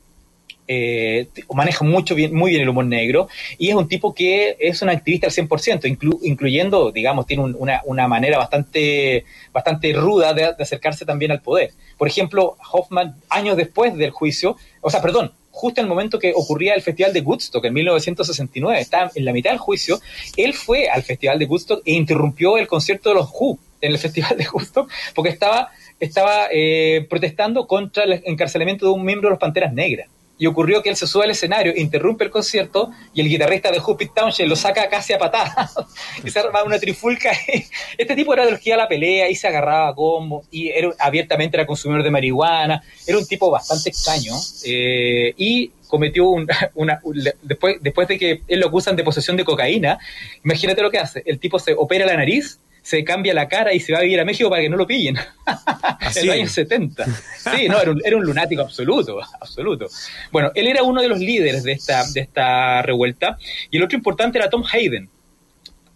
Eh, 0.69 1.29
maneja 1.53 1.85
mucho 1.85 2.15
bien, 2.15 2.33
muy 2.33 2.53
bien 2.53 2.63
el 2.63 2.69
humor 2.69 2.85
negro 2.85 3.29
y 3.59 3.71
es 3.71 3.75
un 3.75 3.89
tipo 3.89 4.15
que 4.15 4.57
es 4.61 4.81
un 4.81 4.91
activista 4.91 5.27
al 5.27 5.33
100%, 5.33 6.21
incluyendo, 6.23 6.93
digamos, 6.93 7.27
tiene 7.27 7.43
una, 7.43 7.83
una, 7.85 8.07
manera 8.07 8.39
bastante, 8.39 9.25
bastante 9.53 9.93
ruda 9.93 10.33
de, 10.33 10.43
de, 10.57 10.63
acercarse 10.63 11.05
también 11.05 11.33
al 11.33 11.43
poder. 11.43 11.73
Por 11.99 12.07
ejemplo, 12.07 12.57
Hoffman, 12.71 13.17
años 13.29 13.57
después 13.57 13.97
del 13.97 14.11
juicio, 14.11 14.57
o 14.81 14.89
sea, 14.89 15.03
perdón, 15.03 15.33
justo 15.51 15.81
en 15.81 15.87
el 15.87 15.91
momento 15.91 16.19
que 16.19 16.33
ocurría 16.35 16.75
el 16.75 16.83
Festival 16.83 17.13
de 17.13 17.21
Woodstock 17.21 17.65
en 17.65 17.75
1969, 17.75 18.81
estaba 18.81 19.11
en 19.15 19.25
la 19.25 19.33
mitad 19.33 19.51
del 19.51 19.59
juicio, 19.59 20.01
él 20.37 20.55
fue 20.55 20.89
al 20.89 21.03
Festival 21.03 21.39
de 21.39 21.47
Woodstock 21.47 21.83
e 21.85 21.93
interrumpió 21.93 22.57
el 22.57 22.69
concierto 22.69 23.11
de 23.11 23.17
los 23.17 23.29
Who 23.33 23.59
en 23.81 23.93
el 23.93 23.99
Festival 23.99 24.37
de 24.37 24.47
Woodstock 24.53 24.91
porque 25.15 25.31
estaba, 25.31 25.71
estaba 25.99 26.47
eh, 26.53 27.07
protestando 27.11 27.67
contra 27.67 28.05
el 28.05 28.23
encarcelamiento 28.25 28.87
de 28.87 28.93
un 28.93 29.05
miembro 29.05 29.29
de 29.29 29.33
los 29.33 29.41
Panteras 29.41 29.73
Negras 29.73 30.09
y 30.39 30.47
ocurrió 30.47 30.83
que 30.83 30.91
él 30.91 30.97
se 30.97 31.07
sube 31.07 31.25
al 31.25 31.31
escenario, 31.31 31.73
interrumpe 31.77 32.25
el 32.25 32.31
concierto 32.31 32.91
y 33.15 33.21
el 33.21 33.29
guitarrista 33.29 33.71
de 33.71 33.79
Hoopit 33.79 34.13
Townshend 34.15 34.49
lo 34.49 34.57
saca 34.57 34.89
casi 34.89 35.13
a 35.13 35.19
patadas 35.19 35.75
y 36.25 36.31
se 36.31 36.39
arma 36.39 36.63
una 36.65 36.79
trifulca. 36.79 37.33
este 37.99 38.17
tipo 38.17 38.33
era 38.35 38.47
de 38.47 38.73
a 38.73 38.77
la 38.77 38.89
pelea 38.89 39.29
y 39.29 39.35
se 39.35 39.49
agarraba 39.49 39.89
a 39.89 39.95
combo 39.95 40.45
y 40.51 40.69
era, 40.69 40.91
abiertamente 40.99 41.57
era 41.57 41.67
consumidor 41.67 42.03
de 42.03 42.11
marihuana, 42.11 42.83
era 43.07 43.19
un 43.19 43.27
tipo 43.27 43.51
bastante 43.51 43.91
extraño 43.91 44.35
eh, 44.65 45.35
y 45.37 45.71
cometió 45.87 46.29
una, 46.75 47.01
después, 47.43 47.77
después 47.81 48.09
de 48.09 48.19
que 48.19 48.43
él 48.49 48.61
lo 48.61 48.69
acusan 48.69 48.97
de 48.97 49.05
posesión 49.05 49.37
de 49.37 49.45
cocaína, 49.45 49.99
imagínate 50.45 50.83
lo 50.83 50.91
que 50.91 50.99
hace, 50.99 51.23
el 51.27 51.39
tipo 51.39 51.59
se 51.59 51.75
opera 51.75 52.07
la 52.07 52.17
nariz 52.17 52.59
se 52.83 53.05
cambia 53.05 53.33
la 53.33 53.49
cara 53.49 53.73
y 53.73 53.81
se 53.81 53.93
va 53.93 54.01
a 54.01 54.03
vivir 54.03 54.21
a 54.21 54.25
México 54.25 54.51
para 54.51 54.63
que 54.63 54.69
no 54.69 54.77
lo 54.77 54.87
pillen. 54.87 55.17
en 56.17 56.27
los 56.27 56.35
años 56.35 56.53
70. 56.53 57.05
Sí, 57.43 57.69
no, 57.69 57.81
era 57.81 57.91
un, 57.91 58.01
era 58.05 58.17
un, 58.17 58.25
lunático 58.25 58.63
absoluto, 58.63 59.19
absoluto. 59.41 59.89
Bueno, 60.31 60.53
él 60.55 60.69
era 60.69 60.85
uno 60.85 61.03
de 61.03 61.09
los 61.09 61.19
líderes 61.19 61.65
de 61.65 61.73
esta, 61.73 62.05
de 62.13 62.21
esta 62.21 62.83
revuelta 62.83 63.37
y 63.71 63.79
el 63.79 63.83
otro 63.83 63.97
importante 63.97 64.39
era 64.39 64.49
Tom 64.49 64.63
Hayden. 64.73 65.09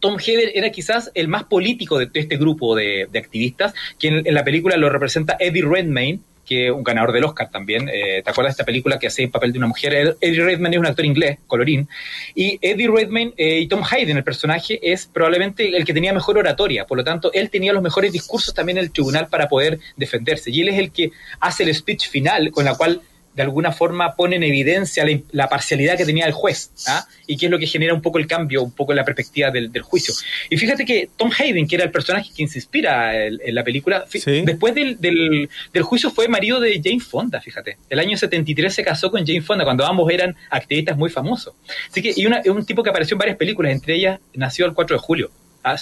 Tom 0.00 0.16
Hayden 0.19 0.50
era 0.55 0.71
quizás 0.71 1.11
el 1.14 1.28
más 1.28 1.45
político 1.45 1.99
de, 1.99 2.09
este 2.12 2.37
grupo 2.37 2.75
de, 2.75 3.09
activistas, 3.14 3.75
quien 3.99 4.26
en, 4.26 4.35
la 4.35 4.45
película 4.45 4.76
lo 4.76 4.90
representa 4.90 5.37
Eddie 5.38 5.64
Redmayne, 5.64 6.21
que 6.47 6.71
un 6.71 6.83
ganador 6.85 7.12
del 7.12 7.25
Oscar 7.25 7.50
también. 7.50 7.88
Eh, 7.88 8.23
¿Te 8.25 8.31
acuerdas 8.31 8.53
de 8.53 8.62
esta 8.62 8.65
película 8.65 8.99
que 8.99 9.09
hace 9.09 9.25
el 9.25 9.31
papel 9.31 9.53
de 9.53 9.59
una 9.59 9.67
mujer? 9.67 10.17
Eddie 10.21 10.43
Redmayne 10.43 10.76
es 10.76 10.81
un 10.81 10.87
actor 10.87 11.05
inglés, 11.05 11.38
colorín. 11.47 11.88
Y 12.35 12.59
Eddie 12.62 12.88
Redmayne 12.88 13.35
eh, 13.37 13.61
y 13.61 13.67
Tom 13.67 13.83
Hayden, 13.83 14.17
el 14.17 14.25
personaje, 14.25 14.79
es 14.83 15.07
probablemente 15.07 15.76
el 15.76 15.85
que 15.85 15.93
tenía 15.93 16.12
mejor 16.12 16.38
oratoria. 16.38 16.87
Por 16.87 16.99
lo 16.99 17.05
tanto, 17.05 17.31
él 17.33 17.50
tenía 17.50 17.73
los 17.73 17.83
mejores 17.83 18.12
discursos 18.12 18.55
también 18.55 18.79
en 18.79 18.85
el 18.85 18.93
tribunal 18.93 19.29
para 19.29 19.49
poder 19.49 19.79
defenderse. 19.97 20.50
Y 20.50 20.62
él 20.62 20.69
es 20.69 20.79
el 20.79 20.93
que 20.93 21.11
hace 21.41 21.65
el 21.65 21.75
speech 21.75 22.09
final 22.09 22.50
con 22.50 22.65
la 22.65 22.75
cual 22.75 23.03
de 23.37 23.43
alguna 23.43 23.71
forma 23.71 24.16
pone 24.16 24.37
en 24.37 24.43
evidencia 24.43 25.05
la, 25.31 25.49
parcialidad 25.49 25.97
que 25.99 26.07
tenía 26.07 26.25
el 26.25 26.33
juez, 26.33 26.71
¿ah? 26.88 27.07
y 27.26 27.37
que 27.37 27.47
es 27.47 27.52
lo 27.52 27.59
que 27.59 27.66
genera 27.66 27.93
un 27.93 28.00
poco 28.00 28.19
el 28.19 28.26
cambio, 28.26 28.62
un 28.62 28.73
poco 28.73 28.95
la 28.95 29.05
perspectiva 29.05 29.50
del, 29.50 29.71
juicio. 29.83 30.14
Y 30.49 30.57
fíjate 30.57 30.87
que 30.87 31.11
Tom 31.16 31.31
Hayden, 31.38 31.69
que 31.69 31.76
era 31.76 31.85
el 31.85 31.90
personaje 31.90 32.31
que 32.35 32.49
se 32.49 32.59
inspira 32.59 33.26
en, 33.26 33.55
la 33.55 33.62
película, 33.62 34.07
después 34.11 34.75
del, 34.75 34.99
del, 34.99 35.83
juicio 35.83 36.11
fue 36.11 36.28
marido 36.28 36.59
de 36.61 36.81
Jane 36.83 37.00
Fonda, 37.00 37.40
fíjate. 37.40 37.76
El 37.90 37.99
año 37.99 38.16
73 38.16 38.75
se 38.75 38.83
casó 38.83 39.11
con 39.11 39.25
Jane 39.26 39.43
Fonda, 39.43 39.64
cuando 39.64 39.85
ambos 39.85 40.11
eran 40.11 40.35
activistas 40.50 40.97
muy 40.97 41.11
famosos. 41.11 41.55
Así 41.90 42.00
que, 42.00 42.14
y 42.16 42.26
un 42.26 42.64
tipo 42.64 42.83
que 42.83 42.88
apareció 42.88 43.14
en 43.14 43.19
varias 43.19 43.37
películas, 43.37 43.73
entre 43.73 43.97
ellas 43.97 44.19
nació 44.35 44.64
el 44.64 44.73
4 44.73 44.97
de 44.97 45.00
julio 45.00 45.31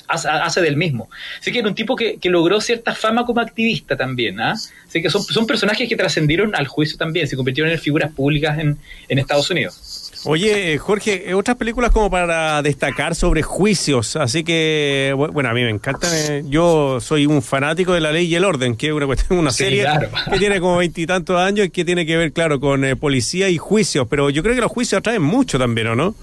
hace, 0.09 0.61
del 0.61 0.77
mismo. 0.77 1.09
Así 1.41 1.53
que 1.53 1.59
era 1.59 1.69
un 1.69 1.75
tipo 1.75 1.97
que, 1.97 2.19
logró 2.25 2.61
cierta 2.61 2.95
fama 2.95 3.25
como 3.25 3.41
activista 3.41 3.97
también. 3.97 4.41
¿ah? 4.41 4.55
Así 4.87 5.03
que 5.03 5.11
son, 5.11 5.23
son 5.23 5.47
personajes 5.47 5.89
que 5.89 5.97
trascendieron 5.97 6.55
al 6.55 6.67
juicio 6.67 6.97
también, 6.97 7.29
se 7.29 7.37
convirtieron 7.37 7.73
en 7.73 7.79
figuras 7.79 8.13
públicas 8.13 8.59
en, 8.59 8.79
en 9.09 9.19
Estados 9.19 9.51
Unidos. 9.51 10.05
Oye, 10.27 10.79
Jorge, 10.79 11.29
eh, 11.29 11.35
otras 11.35 11.57
películas 11.59 11.91
como 11.91 12.11
para 12.11 12.63
destacar 12.63 13.15
sobre 13.15 13.43
juicios, 13.43 14.17
así 14.17 14.43
que, 14.43 15.13
bueno, 15.15 15.51
a 15.51 15.53
mí 15.53 15.63
me 15.63 15.69
encanta, 15.69 16.09
eh, 16.11 16.43
yo 16.47 16.99
soy 17.01 17.27
un 17.27 17.43
fanático 17.43 17.93
de 17.93 18.01
La 18.01 18.11
Ley 18.11 18.27
y 18.27 18.35
el 18.35 18.45
Orden, 18.45 18.75
que 18.75 18.87
es 18.87 18.93
una, 18.95 19.07
una 19.29 19.51
serie 19.51 19.87
que 20.31 20.39
tiene 20.39 20.61
como 20.61 20.79
veintitantos 20.79 21.39
años 21.39 21.67
y 21.67 21.71
que 21.71 21.85
tiene 21.85 22.07
que 22.07 22.17
ver, 22.17 22.33
claro, 22.33 22.59
con 22.59 22.87
eh, 22.87 22.97
policía 22.97 23.51
y 23.51 23.59
juicios, 23.59 24.07
pero 24.09 24.31
yo 24.31 24.43
creo 24.43 24.55
que 24.55 24.63
los 24.63 24.73
juicios 24.73 25.01
atraen 25.01 25.23
mucho 25.23 25.59
también, 25.59 25.89
¿o 25.89 25.95
no? 25.95 26.15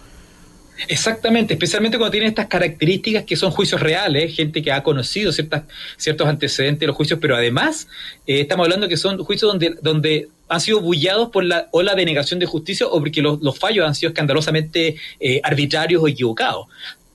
Exactamente, 0.87 1.53
especialmente 1.53 1.97
cuando 1.97 2.11
tiene 2.11 2.27
estas 2.27 2.47
características 2.47 3.23
que 3.23 3.35
son 3.35 3.51
juicios 3.51 3.81
reales, 3.81 4.35
gente 4.35 4.61
que 4.61 4.71
ha 4.71 4.83
conocido 4.83 5.31
ciertas, 5.31 5.63
ciertos 5.97 6.27
antecedentes 6.27 6.79
de 6.79 6.87
los 6.87 6.95
juicios, 6.95 7.19
pero 7.21 7.35
además 7.35 7.87
eh, 8.27 8.41
estamos 8.41 8.65
hablando 8.65 8.87
que 8.87 8.97
son 8.97 9.17
juicios 9.23 9.51
donde, 9.51 9.75
donde 9.81 10.29
han 10.49 10.61
sido 10.61 10.81
bullados 10.81 11.29
por 11.29 11.43
la 11.43 11.67
ola 11.71 11.95
de 11.95 12.05
negación 12.05 12.39
de 12.39 12.45
justicia 12.45 12.87
o 12.87 12.99
porque 12.99 13.21
los, 13.21 13.39
fallos 13.57 13.87
han 13.87 13.95
sido 13.95 14.09
escandalosamente 14.09 14.95
eh, 15.19 15.39
arbitrarios 15.43 16.01
o 16.03 16.07
equivocados 16.07 16.67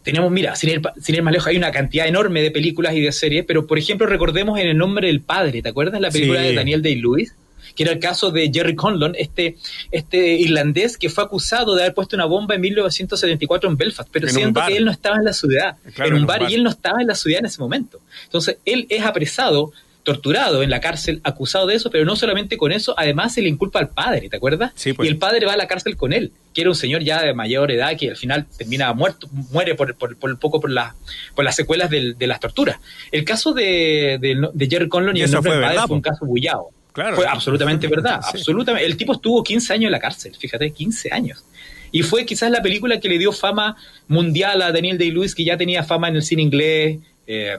tenemos, 0.03 0.31
mira, 0.31 0.55
sin 0.55 0.71
ir, 0.71 0.83
sin 1.03 1.17
ir, 1.17 1.23
más 1.25 1.33
lejos, 1.33 1.49
hay 1.49 1.57
una 1.57 1.73
cantidad 1.73 2.07
enorme 2.07 2.41
de 2.41 2.53
películas 2.53 2.95
y 2.95 3.01
de 3.01 3.11
series, 3.11 3.45
pero 3.45 3.67
por 3.67 3.77
ejemplo 3.77 4.07
recordemos 4.07 4.57
en 4.61 4.69
El 4.69 4.79
nombre 4.79 5.09
del 5.09 5.21
padre, 5.21 5.63
¿te 5.63 5.69
acuerdas 5.69 6.01
la 6.01 6.13
película 6.13 6.43
de 6.43 6.55
Daniel 6.55 6.81
Day-Lewis? 6.81 7.35
Que 7.77 7.85
era 7.85 7.93
el 7.93 8.01
caso 8.01 8.31
de 8.31 8.51
Jerry 8.53 8.75
Conlon, 8.75 9.15
este, 9.17 9.57
este 9.93 10.35
irlandés 10.35 10.97
que 10.97 11.11
fue 11.11 11.23
acusado 11.23 11.75
de 11.75 11.83
haber 11.83 11.95
puesto 11.95 12.17
una 12.17 12.25
bomba 12.25 12.55
en 12.55 12.63
1974 12.63 13.71
en 13.71 13.77
Belfast, 13.77 14.09
pero 14.11 14.29
siendo 14.29 14.61
que 14.67 14.77
él 14.77 14.85
no 14.85 14.91
estaba 14.91 15.17
en 15.17 15.25
la 15.25 15.33
ciudad, 15.33 15.77
en, 15.97 16.15
un 16.15 16.27
bar, 16.27 16.51
y 16.51 16.55
él 16.55 16.65
no 16.65 16.71
estaba 16.71 17.01
en 17.01 17.07
la 17.07 17.15
ciudad 17.15 17.41
en 17.41 17.47
ese 17.47 17.61
momento. 17.61 18.01
Entonces, 18.25 18.59
él 18.65 18.87
es 18.89 19.05
apresado 19.05 19.73
torturado 20.07 20.63
en 20.63 20.71
la 20.71 20.81
cárcel, 20.81 21.21
acusado 21.25 21.67
de 21.67 21.75
eso, 21.75 21.91
pero 21.91 22.05
no 22.05 22.15
solamente 22.15 22.57
con 22.57 22.71
eso, 22.71 22.95
además 22.97 23.35
se 23.35 23.43
le 23.43 23.49
inculpa 23.49 23.81
al 23.81 23.89
padre, 23.89 24.29
¿te 24.29 24.37
acuerdas? 24.37 24.73
Pues. 24.73 25.09
Y 25.09 25.09
el 25.09 25.19
padre 25.19 25.45
va 25.47 25.55
a 25.55 25.57
la 25.57 25.67
cárcel 25.67 25.97
con 25.97 26.13
él, 26.13 26.31
que 26.55 26.61
era 26.61 26.71
un 26.71 26.77
señor 26.77 27.03
ya 27.03 27.21
de 27.23 27.35
mayor 27.35 27.73
edad 27.73 27.97
que 27.99 28.11
al 28.11 28.17
final 28.17 28.47
termina 28.57 28.93
muerto, 28.93 29.27
muere 29.51 29.75
por, 29.75 29.97
por, 29.97 30.17
por 30.17 30.39
poco 30.39 30.61
por, 30.61 30.71
la, 30.71 30.95
por 31.35 31.45
las 31.45 31.57
secuelas 31.57 31.91
de, 31.91 32.15
las 32.21 32.39
torturas. 32.39 32.79
El 33.11 33.25
caso 33.25 33.53
de, 33.53 34.19
de, 34.21 34.67
Jerry 34.69 34.89
Conlon 34.89 35.17
y, 35.17 35.23
el 35.23 35.31
nombre 35.33 35.55
del 35.55 35.63
padre 35.63 35.79
fue 35.89 35.97
un 35.97 36.03
caso 36.03 36.25
bullado. 36.25 36.69
Fue 37.15 37.27
absolutamente 37.27 37.87
verdad, 37.89 38.21
absolutamente. 38.23 38.87
El 38.87 38.97
tipo 38.97 39.13
estuvo 39.13 39.45
15 39.45 39.75
años 39.75 39.85
en 39.87 39.93
la 39.93 40.01
cárcel, 40.01 40.35
fíjate, 40.35 40.71
15 40.71 41.13
años. 41.13 41.45
Y 41.93 42.03
fue 42.03 42.25
quizás 42.25 42.51
la 42.51 42.63
película 42.63 42.99
que 43.01 43.09
le 43.09 43.19
dio 43.19 43.33
fama 43.33 43.77
mundial 44.09 44.63
a 44.63 44.73
Daniel 44.73 44.99
Day-Lewis, 44.99 45.35
que 45.35 45.45
ya 45.45 45.57
tenía 45.57 45.85
fama 45.85 46.09
en 46.09 46.17
el 46.17 46.23
cine 46.23 46.43
inglés. 46.43 46.99
Eh, 47.27 47.59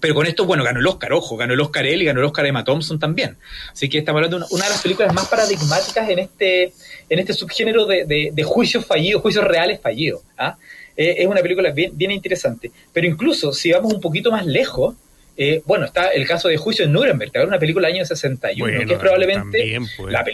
pero 0.00 0.14
con 0.14 0.26
esto, 0.26 0.44
bueno, 0.44 0.62
ganó 0.64 0.80
el 0.80 0.86
Oscar, 0.86 1.12
ojo, 1.12 1.36
ganó 1.36 1.54
el 1.54 1.60
Oscar 1.60 1.86
él 1.86 2.02
y 2.02 2.04
ganó 2.04 2.20
el 2.20 2.26
Oscar 2.26 2.46
Emma 2.46 2.64
Thompson 2.64 2.98
también. 2.98 3.36
Así 3.72 3.88
que 3.88 3.98
estamos 3.98 4.18
hablando 4.18 4.38
de 4.38 4.44
una, 4.50 4.64
de 4.64 4.70
las 4.70 4.82
películas 4.82 5.12
más 5.12 5.26
paradigmáticas 5.28 6.08
en 6.08 6.18
este, 6.18 6.72
en 7.08 7.18
este 7.18 7.32
subgénero 7.32 7.86
de, 7.86 8.30
de, 8.32 8.42
juicios 8.44 8.84
fallidos, 8.84 9.22
juicios 9.22 9.44
reales 9.44 9.80
fallidos. 9.80 10.22
¿ah? 10.36 10.56
Eh, 10.96 11.16
es 11.18 11.26
una 11.26 11.40
película 11.40 11.70
bien, 11.70 11.96
bien 11.96 12.10
interesante. 12.10 12.70
Pero 12.92 13.06
incluso 13.06 13.52
si 13.52 13.72
vamos 13.72 13.92
un 13.92 14.00
poquito 14.00 14.30
más 14.30 14.46
lejos, 14.46 14.94
eh, 15.40 15.62
bueno, 15.64 15.86
está 15.86 16.08
el 16.08 16.26
caso 16.26 16.48
de 16.48 16.56
Juicio 16.56 16.84
en 16.84 16.92
Nuremberg, 16.92 17.30
que 17.30 17.38
una 17.38 17.60
película 17.60 17.86
del 17.86 17.98
año 17.98 18.04
61, 18.04 18.86
que 18.86 18.92
es 18.94 18.98
probablemente 18.98 19.78
pues. 19.96 20.12
la, 20.12 20.24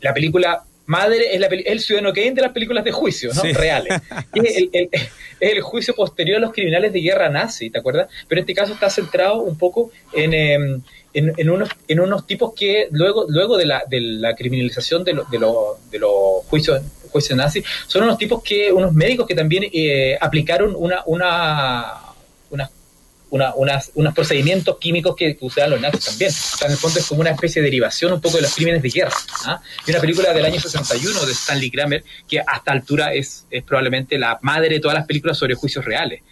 la, 0.00 0.14
película 0.14 0.62
madre, 0.86 1.34
es, 1.34 1.38
la, 1.38 1.48
el 1.48 1.80
ciudadano 1.80 2.14
Kane 2.14 2.32
de 2.32 2.40
las 2.40 2.52
películas 2.52 2.82
de 2.82 2.90
juicio, 2.90 3.30
¿no? 3.34 3.42
Reales. 3.42 4.00
es, 4.32 4.68
el, 5.38 5.60
juicio 5.60 5.94
posterior 5.94 6.38
a 6.38 6.40
los 6.40 6.52
criminales 6.52 6.94
de 6.94 7.00
guerra 7.00 7.28
nazi, 7.28 7.68
¿te 7.68 7.78
acuerdas? 7.78 8.08
Pero 8.26 8.40
este 8.40 8.54
caso 8.54 8.72
está 8.72 8.88
centrado 8.88 9.42
un 9.42 9.58
poco 9.58 9.92
en... 10.14 10.32
Em, 10.32 10.82
en, 11.16 11.48
unos, 11.48 11.68
en 11.86 12.00
unos 12.00 12.26
tipos 12.26 12.54
que 12.54 12.88
luego, 12.90 13.26
luego 13.28 13.56
de, 13.56 13.66
la, 13.66 13.84
de 13.88 14.00
la 14.00 14.34
criminalización 14.34 15.04
de, 15.04 15.12
de, 15.12 15.38
de 15.92 15.98
los 16.00 16.44
juicios, 16.48 16.82
juicios 17.12 17.36
nazis, 17.36 17.64
son 17.86 18.02
unos 18.02 18.18
tipos 18.18 18.42
que, 18.42 18.72
unos 18.72 18.92
médicos 18.92 19.24
que 19.24 19.36
también 19.36 19.64
eh, 19.72 20.18
aplicaron 20.20 20.74
una, 20.76 21.04
una, 21.06 21.84
unas 22.50 22.68
unos 23.34 24.14
procedimientos 24.14 24.78
químicos 24.78 25.16
que, 25.16 25.36
usaban 25.40 25.70
los 25.70 25.80
nazis 25.80 26.04
también. 26.04 26.30
O 26.30 26.56
sea, 26.56 26.66
en 26.66 26.72
el 26.72 26.78
fondo 26.78 27.00
es 27.00 27.06
como 27.06 27.20
una 27.20 27.30
especie 27.30 27.60
de 27.60 27.66
derivación 27.66 28.12
un 28.12 28.20
poco 28.20 28.36
de 28.36 28.42
los 28.42 28.54
crímenes 28.54 28.82
de 28.82 28.90
guerra. 28.90 29.12
¿ah? 29.44 29.60
Y 29.86 29.90
una 29.90 30.00
película 30.00 30.32
del 30.32 30.44
año 30.44 30.60
61 30.60 31.26
de 31.26 31.32
Stanley 31.32 31.70
Kramer, 31.70 32.04
que 32.28 32.40
hasta 32.40 32.72
altura 32.72 33.12
es, 33.12 33.46
es 33.50 33.62
probablemente 33.62 34.18
la 34.18 34.38
madre 34.42 34.74
de 34.74 34.80
todas 34.80 34.96
las 34.96 35.06
películas 35.06 35.36
sobre 35.36 35.54
juicios 35.54 35.84
reales 35.84 36.22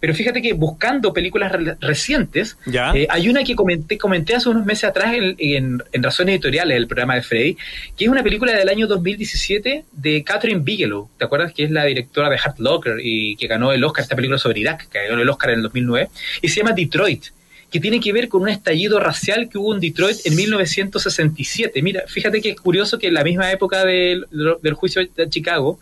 pero 0.00 0.14
fíjate 0.14 0.40
que 0.40 0.52
buscando 0.52 1.12
películas 1.12 1.52
recientes, 1.80 2.56
eh, 2.94 3.06
hay 3.10 3.28
una 3.28 3.42
que 3.42 3.56
comenté, 3.56 3.98
comenté 3.98 4.36
hace 4.36 4.48
unos 4.48 4.64
meses 4.64 4.84
atrás 4.84 5.14
en, 5.14 5.82
en, 5.92 6.02
Razones 6.02 6.34
Editoriales, 6.34 6.76
el 6.76 6.86
programa 6.86 7.16
de 7.16 7.22
Freddy, 7.22 7.56
que 7.96 8.04
es 8.04 8.10
una 8.10 8.22
película 8.22 8.52
del 8.52 8.68
año 8.68 8.86
2017 8.86 9.84
de 9.90 10.24
Catherine 10.24 10.60
Bigelow. 10.62 11.10
¿Te 11.18 11.24
acuerdas? 11.24 11.52
Que 11.52 11.64
es 11.64 11.70
la 11.70 11.84
directora 11.84 12.30
de 12.30 12.38
Hard 12.42 12.58
Locker 12.58 12.96
y 13.02 13.36
que 13.36 13.48
ganó 13.48 13.72
el 13.72 13.82
Oscar, 13.82 14.02
esta 14.02 14.14
película 14.14 14.38
sobre 14.38 14.60
Irak, 14.60 14.88
que 14.88 15.08
ganó 15.08 15.20
el 15.20 15.28
Oscar 15.28 15.50
en 15.50 15.56
el 15.56 15.62
2009, 15.64 16.08
y 16.42 16.48
se 16.48 16.60
llama 16.60 16.72
Detroit 16.72 17.24
que 17.70 17.80
tiene 17.80 18.00
que 18.00 18.12
ver 18.12 18.28
con 18.28 18.42
un 18.42 18.48
estallido 18.48 18.98
racial 18.98 19.48
que 19.50 19.58
hubo 19.58 19.74
en 19.74 19.80
Detroit 19.80 20.16
en 20.24 20.34
1967. 20.36 21.82
Mira, 21.82 22.04
fíjate 22.06 22.40
que 22.40 22.50
es 22.50 22.56
curioso 22.60 22.98
que 22.98 23.08
en 23.08 23.14
la 23.14 23.24
misma 23.24 23.52
época 23.52 23.84
del, 23.84 24.26
del 24.62 24.72
juicio 24.72 25.06
de 25.14 25.28
Chicago, 25.28 25.78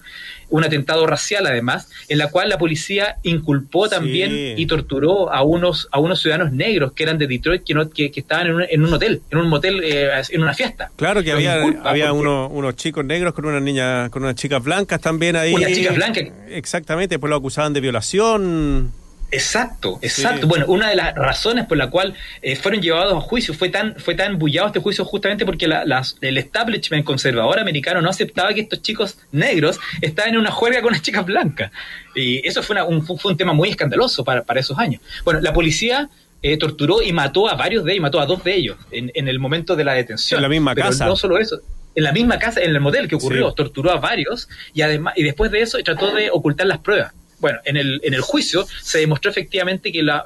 un 0.51 0.65
atentado 0.65 1.07
racial 1.07 1.47
además, 1.47 1.89
en 2.09 2.19
la 2.19 2.31
cual 2.31 2.49
la 2.49 2.59
policía 2.59 3.17
inculpó 3.23 3.89
también 3.89 4.55
y 4.57 4.67
torturó 4.67 5.33
a 5.33 5.43
unos, 5.43 5.89
a 5.91 6.01
unos 6.01 6.21
ciudadanos 6.21 6.53
negros 6.53 6.93
que 6.93 7.03
eran 7.03 7.19
de 7.19 7.27
Detroit, 7.27 7.65
que, 7.65 7.75
no, 7.75 7.91
que, 7.91 8.13
estaban 8.15 8.47
en 8.47 8.55
un, 8.55 8.65
en 8.69 8.85
un, 8.85 8.93
hotel, 8.93 9.23
en 9.31 9.39
un 9.39 9.49
motel, 9.49 9.81
eh, 9.83 10.11
en 10.31 10.43
una 10.43 10.55
fiesta. 10.55 10.91
Claro 10.97 11.23
que 11.23 11.33
había, 11.33 11.63
había 11.83 12.13
unos 12.13 12.77
chicos 12.77 13.05
negros 13.05 13.35
con 13.35 13.45
una 13.47 13.61
niña, 13.61 14.09
con 14.11 14.23
unas 14.23 14.37
chicas 14.37 14.63
blancas 14.63 15.01
también 15.01 15.37
ahí. 15.37 15.55
Unas 15.55 15.73
chicas 15.73 15.95
blancas. 15.95 16.25
Exactamente, 16.49 17.19
pues 17.19 17.31
lo 17.31 17.37
acusaban 17.37 17.73
de 17.73 17.81
violación. 17.81 18.93
Exacto, 19.31 19.99
exacto. 20.03 20.47
Bueno, 20.47 20.67
una 20.69 20.89
de 20.89 20.97
las 20.97 21.15
razones 21.15 21.67
por 21.67 21.77
la 21.77 21.91
cual 21.91 22.15
eh, 22.43 22.55
fueron 22.57 22.81
llevados 22.81 23.13
a 23.13 23.21
juicio 23.21 23.55
fue 23.55 23.69
tan 23.69 23.97
fue 23.97 24.15
tan 24.15 24.39
bullado 24.39 24.69
este 24.69 24.81
juicio 24.81 25.05
justamente 25.05 25.45
porque 25.45 25.67
el 25.67 26.39
establishment 26.39 27.05
conservador 27.05 27.59
americano 27.59 28.01
no 28.01 28.09
aceptaba 28.09 28.55
que 28.55 28.61
estos 28.61 28.83
chicos 28.83 29.19
negros 29.33 29.81
estaban 30.01 30.35
en 30.35 30.41
una 30.41 30.51
juerga 30.51 30.81
con 30.81 30.93
las 30.93 31.03
chicas 31.03 31.27
blancas. 31.27 31.73
Y 32.15 32.47
eso 32.47 32.63
fue, 32.63 32.81
un, 32.83 33.05
fue 33.05 33.33
un 33.33 33.37
tema 33.37 33.53
muy 33.53 33.69
escandaloso 33.69 34.25
para, 34.25 34.43
para 34.45 34.61
esos 34.61 34.79
años. 34.79 35.03
Bueno, 35.25 35.41
la 35.41 35.53
policía 35.53 36.09
eh, 36.43 36.57
torturó 36.57 37.03
y 37.03 37.13
mató 37.13 37.49
a 37.49 37.55
varios 37.55 37.85
de 37.85 37.93
ellos, 37.93 38.03
mató 38.03 38.21
a 38.21 38.27
dos 38.27 38.45
de 38.45 38.55
ellos 38.55 38.77
en, 38.91 39.11
en 39.15 39.29
el 39.29 39.39
momento 39.39 39.75
de 39.75 39.85
la 39.85 39.95
detención. 39.95 40.39
En 40.39 40.43
la 40.43 40.49
misma 40.49 40.75
Pero 40.75 40.89
casa. 40.89 41.07
No 41.07 41.17
solo 41.17 41.39
eso, 41.39 41.61
en 41.97 42.05
la 42.05 42.13
misma 42.13 42.39
casa, 42.39 42.61
en 42.61 42.71
el 42.71 42.81
modelo 42.81 43.09
que 43.09 43.17
ocurrió, 43.17 43.53
torturó 43.53 43.91
a 43.91 43.97
varios 43.97 44.49
y 44.73 44.83
además 44.83 45.15
y 45.17 45.25
después 45.25 45.51
de 45.51 45.63
eso 45.63 45.79
trató 45.83 46.15
de 46.15 46.31
ocultar 46.31 46.67
las 46.67 46.79
pruebas 46.79 47.13
bueno, 47.39 47.59
en 47.65 47.77
el, 47.77 48.01
en 48.03 48.15
el 48.15 48.21
juicio 48.21 48.67
se 48.83 48.99
demostró 48.99 49.31
efectivamente 49.31 49.93
que 49.93 50.03
la, 50.03 50.25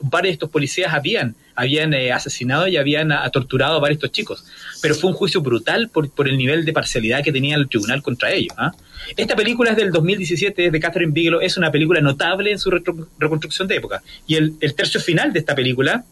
varios 0.00 0.30
de 0.30 0.34
estos 0.34 0.50
policías 0.50 0.92
habían, 0.92 1.34
habían 1.54 1.92
eh, 1.94 2.12
asesinado 2.12 2.68
y 2.68 2.76
habían 2.76 3.10
torturado 3.32 3.76
a 3.76 3.80
varios 3.80 4.00
de 4.00 4.06
estos 4.06 4.16
chicos. 4.16 4.44
Pero 4.80 4.94
fue 4.94 5.10
un 5.10 5.16
juicio 5.16 5.40
brutal 5.40 5.88
por, 5.88 6.10
por 6.10 6.28
el 6.28 6.36
nivel 6.36 6.64
de 6.64 6.72
parcialidad 6.72 7.22
que 7.22 7.32
tenía 7.32 7.56
el 7.56 7.68
tribunal 7.68 8.02
contra 8.02 8.30
ellos. 8.32 8.54
¿ah? 8.56 8.72
Esta 9.16 9.34
película 9.34 9.70
es 9.70 9.76
del 9.76 9.90
2017, 9.90 10.66
es 10.66 10.72
de 10.72 10.80
Catherine 10.80 11.12
Bigelow, 11.12 11.40
es 11.40 11.56
una 11.56 11.70
película 11.70 12.00
notable 12.00 12.52
en 12.52 12.58
su 12.58 12.70
reconstrucción 12.70 13.68
de 13.68 13.76
época. 13.76 14.02
Y 14.26 14.36
el, 14.36 14.54
el 14.60 14.74
tercio 14.74 15.00
final 15.00 15.32
de 15.32 15.40
esta 15.40 15.54
película 15.54 16.04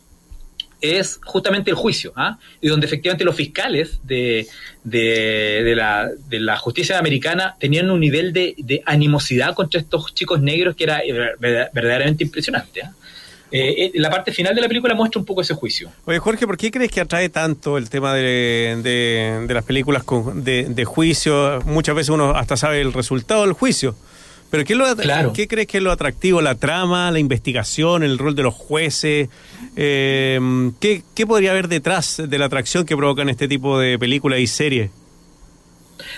es 0.83 1.21
justamente 1.25 1.71
el 1.71 1.77
juicio, 1.77 2.12
¿ah? 2.17 2.39
y 2.61 2.69
donde 2.69 2.87
efectivamente 2.87 3.25
los 3.25 3.37
fiscales 3.37 4.01
de, 4.03 4.47
de, 4.85 5.73
la, 5.75 6.11
de, 6.29 6.41
la, 6.41 6.59
justicia 6.59 6.99
americana 6.99 7.57
tenían 7.59 7.91
un 7.91 8.01
nivel 8.01 8.33
de, 8.33 8.55
de, 8.59 8.83
animosidad 8.85 9.55
contra 9.55 9.81
estos 9.81 10.12
chicos 10.12 10.43
negros 10.43 10.77
que 10.77 10.85
era 10.85 11.01
eh, 11.01 11.12
verdaderamente 11.41 12.25
impresionante. 12.25 12.83
¿ah? 12.83 12.93
Eh, 13.53 13.85
eh, 13.85 13.93
la 13.97 14.09
parte 14.09 14.33
final 14.33 14.55
de 14.55 14.62
la 14.62 14.69
película 14.69 14.95
muestra 14.95 15.21
un 15.21 15.27
poco 15.27 15.43
ese 15.43 15.53
juicio. 15.53 15.93
Oye, 16.07 16.19
Jorge, 16.19 16.47
¿por 16.47 16.57
qué 16.57 16.71
crees 16.71 16.91
que 16.91 17.03
atrae 17.03 17.29
tanto 17.29 17.77
el 17.77 17.91
tema 17.91 18.15
de, 18.15 18.81
de, 18.83 19.55
las 19.55 19.65
películas 19.65 20.05
de, 20.35 20.65
de 20.65 20.85
juicio? 20.87 21.61
Muchas 21.67 21.95
veces 21.95 22.09
uno 22.09 22.31
hasta 22.31 22.57
sabe 22.57 22.81
el 22.81 22.95
resultado 22.95 23.43
del 23.43 23.53
juicio. 23.53 23.95
Pero 24.53 24.67
¿qué, 24.67 24.75
lo, 24.75 24.85
¿qué 25.33 25.49
crees 25.49 25.67
que 25.67 25.79
es 25.79 25.83
lo 25.83 25.91
atractivo? 25.91 26.43
¿La 26.43 26.55
trama, 26.57 27.11
la 27.11 27.19
investigación, 27.19 28.03
el 28.03 28.19
rol 28.19 28.35
de 28.35 28.43
los 28.43 28.53
jueces? 28.53 29.31
Eh, 29.77 30.39
¿qué, 30.79 31.27
podría 31.27 31.53
haber 31.53 31.69
detrás 31.69 32.23
de 32.29 32.39
la 32.39 32.45
atracción 32.45 32.85
que 32.85 32.95
provocan 32.95 33.31
este 33.31 33.49
tipo 33.49 33.81
de 33.81 33.99
películas 33.99 34.41
y 34.41 34.47
series? 34.47 34.91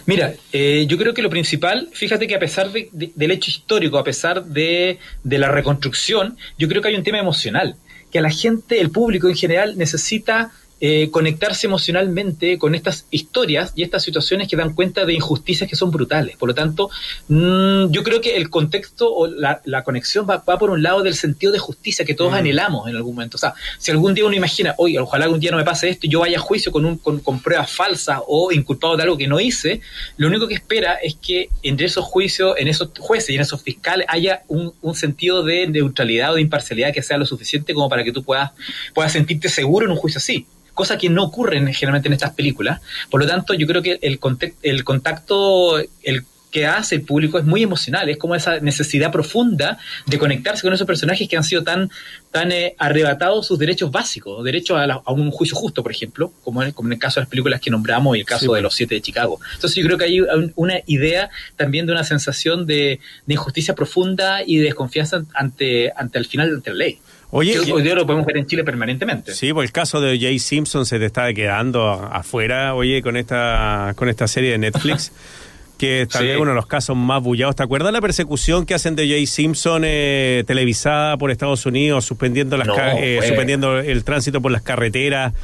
Mira, 0.07 0.35
eh, 0.53 0.85
yo 0.89 0.99
creo 0.99 1.15
que 1.15 1.23
lo 1.23 1.31
principal, 1.31 1.91
fíjate 1.93 2.27
que 2.27 2.35
a 2.35 2.41
pesar 2.41 2.73
del 2.73 3.31
hecho 3.31 3.53
histórico, 3.53 3.99
a 3.99 4.05
pesar 4.05 4.45
de, 4.45 4.99
de 5.23 5.39
la 5.39 5.47
reconstrucción, 5.53 6.37
yo 6.59 6.67
creo 6.67 6.83
que 6.83 6.89
hay 6.89 6.97
un 6.97 7.05
tema 7.05 7.21
emocional, 7.21 7.77
que 8.11 8.19
a 8.19 8.23
la 8.23 8.31
gente, 8.31 8.81
el 8.81 8.91
público 8.91 9.29
en 9.29 9.37
general, 9.37 9.79
necesita 9.79 10.51
eh, 10.87 11.09
conectarse 11.11 11.67
emocionalmente 11.67 12.59
con 12.59 12.75
estas 12.75 13.07
historias 13.11 13.73
y 13.75 13.85
estas 13.85 14.03
situaciones 14.03 14.49
que 14.49 14.57
dan 14.57 14.75
cuenta 14.75 15.07
de 15.07 15.15
injusticias 15.15 15.67
que 15.67 15.77
son 15.77 15.91
brutales. 15.91 16.37
Por 16.37 16.51
lo 16.51 16.55
tanto, 16.55 16.91
mm, 17.29 17.91
yo 17.91 18.03
creo 18.03 18.21
que 18.21 18.37
el 18.37 18.51
contexto 18.51 19.11
o 19.11 19.27
la, 19.27 19.63
conexión 19.83 20.27
va, 20.29 20.45
por 20.45 20.69
un 20.69 20.83
lado 20.83 21.03
del 21.03 21.15
sentido 21.15 21.53
de 21.53 21.59
justicia 21.59 22.05
que 22.05 22.13
todos 22.13 22.33
mm. 22.33 22.35
anhelamos 22.35 22.87
en 22.87 22.97
algún 22.97 23.15
momento. 23.15 23.39
O 23.39 23.41
sea, 23.41 23.55
si 23.79 23.93
algún 23.93 24.13
día 24.13 24.27
uno 24.27 24.37
imagina, 24.37 24.75
oye, 24.77 24.99
ojalá 24.99 25.25
algún 25.25 25.41
día 25.41 25.53
no 25.53 25.57
me 25.57 25.65
pase 25.65 25.89
esto 25.89 26.07
y 26.07 26.11
yo 26.11 26.21
vaya 26.21 26.37
a 26.37 26.41
juicio 26.43 26.71
con, 26.71 26.85
un, 26.85 26.99
con, 26.99 27.41
pruebas 27.41 27.71
falsas 27.71 28.21
o 28.27 28.53
inculpado 28.53 28.99
de 28.99 29.05
algo 29.05 29.17
que 29.17 29.27
no 29.27 29.41
hice, 29.41 29.81
lo 30.19 30.29
único 30.29 30.47
que 30.47 30.55
espera 30.55 30.97
es 30.97 31.15
que 31.15 31.49
en 31.63 31.81
esos 31.81 32.05
juicios, 32.05 32.57
en 32.59 32.69
esos 32.69 32.91
jueces 32.99 33.31
y 33.31 33.37
en 33.37 33.41
esos 33.41 33.63
fiscales 33.63 34.07
haya 34.11 34.43
un, 34.49 34.75
un 34.83 34.95
sentido 34.95 35.43
de 35.43 35.67
neutralidad 35.67 36.33
o 36.33 36.35
de 36.35 36.43
imparcialidad 36.43 36.93
que 36.93 37.01
sea 37.01 37.17
lo 37.17 37.25
suficiente 37.25 37.73
como 37.73 37.89
para 37.89 38.05
que 38.05 38.13
tú 38.13 38.23
puedas, 38.23 38.51
puedas 38.93 39.13
sentirte 39.13 39.49
seguro 39.49 39.87
en 39.87 39.93
un 39.93 39.97
juicio 39.97 40.19
así 40.19 40.47
cosa 40.75 40.99
que 40.99 41.09
no 41.09 41.25
ocurre 41.25 41.59
generalmente 41.73 42.09
en 42.09 42.15
estas 42.15 42.33
películas. 42.33 42.81
Por 43.11 43.21
lo 43.21 43.27
tanto, 43.27 43.55
yo 43.55 43.67
creo 43.67 43.83
que 43.83 43.99
el, 44.03 44.19
el 44.63 44.85
contacto, 44.85 45.79
el 45.79 46.25
que 46.55 46.67
hace 46.67 46.95
el 46.95 47.03
público 47.03 47.37
es 47.37 47.45
muy 47.45 47.65
emocional, 47.65 48.09
es 48.09 48.17
como 48.17 48.37
esa 48.37 48.61
necesidad 48.61 49.11
profunda 49.11 49.77
de 50.07 50.19
conectarse 50.21 50.63
con 50.63 50.73
esos 50.73 50.87
personajes 50.87 51.29
que 51.29 51.37
han 51.37 51.43
sido 51.43 51.65
tan, 51.65 51.91
tan 52.31 52.53
eh, 52.53 52.77
arrebatados 52.79 53.49
sus 53.49 53.59
derechos 53.59 53.91
básicos, 53.91 54.45
derechos 54.45 54.79
a, 54.79 55.11
un 55.11 55.33
juicio 55.33 55.57
justo, 55.57 55.83
por 55.83 55.91
ejemplo, 55.91 56.33
como 56.45 56.63
en, 56.63 56.71
como 56.71 56.91
en 56.91 56.93
el 56.93 56.99
caso 57.01 57.19
de 57.19 57.23
las 57.23 57.29
películas 57.29 57.61
que 57.61 57.73
nombramos 57.73 58.17
y 58.17 58.21
el 58.21 58.25
caso 58.25 58.55
de 58.55 58.63
los 58.63 58.73
siete 58.73 58.95
de 58.95 59.01
Chicago. 59.01 59.41
Entonces 59.53 59.75
yo 59.75 59.85
creo 59.85 59.99
que 59.99 60.05
hay 60.05 60.21
una 60.55 60.75
idea 60.87 61.29
también 61.57 61.87
de 61.87 61.93
una 61.93 62.05
sensación 62.05 62.67
de, 62.67 63.01
de 63.27 63.35
injusticia 63.35 63.75
profunda 63.75 64.45
y 64.47 64.59
de 64.59 64.67
desconfianza 64.67 65.25
ante, 65.35 65.93
ante 65.97 66.19
el 66.21 66.27
final, 66.27 66.55
ante 66.55 66.71
la 66.71 66.77
ley. 66.77 67.01
Oye, 67.31 67.59
hoy 67.59 67.83
día 67.83 67.97
lo 67.97 68.07
podemos 68.07 68.25
ver 68.27 68.37
en 68.37 68.47
Chile 68.47 68.63
permanentemente. 68.63 69.35
Sí, 69.35 69.53
pues 69.53 69.67
el 69.67 69.73
caso 69.73 70.01
de 70.01 70.21
Jay 70.21 70.39
Simpson 70.39 70.87
se 70.87 71.01
te 71.01 71.07
está 71.07 71.35
quedando 71.35 71.91
afuera, 71.91 72.77
oye, 72.77 73.03
con 73.03 73.17
esta, 73.17 73.93
con 73.97 74.09
esta 74.09 74.29
serie 74.29 74.53
de 74.53 74.59
Netflix. 74.59 75.11
que 75.85 76.03
es 76.03 76.09
tal 76.09 76.27
vez 76.27 76.39
uno 76.39 76.51
de 76.51 76.57
los 76.57 76.67
casos 76.67 76.97
más 76.97 77.23
bullados. 77.23 77.57
¿Te 77.57 77.63
acuerdas 77.63 77.93
la 77.93 78.01
persecución 78.01 78.65
que 78.65 78.75
hacen 78.75 78.97
de 78.97 79.09
Jay 79.09 79.27
Simpson 79.27 79.83
eh, 79.85 80.45
televisada 80.47 81.17
por 81.17 81.31
Estados 81.31 81.67
Unidos, 81.67 82.05
suspendiendo, 82.05 82.57
las 82.57 82.69
eh, 82.99 83.21
suspendiendo 83.27 83.79
el 83.79 84.05
tránsito 84.05 84.41
por 84.41 84.51
las 84.53 84.63
carreteras? 84.63 85.35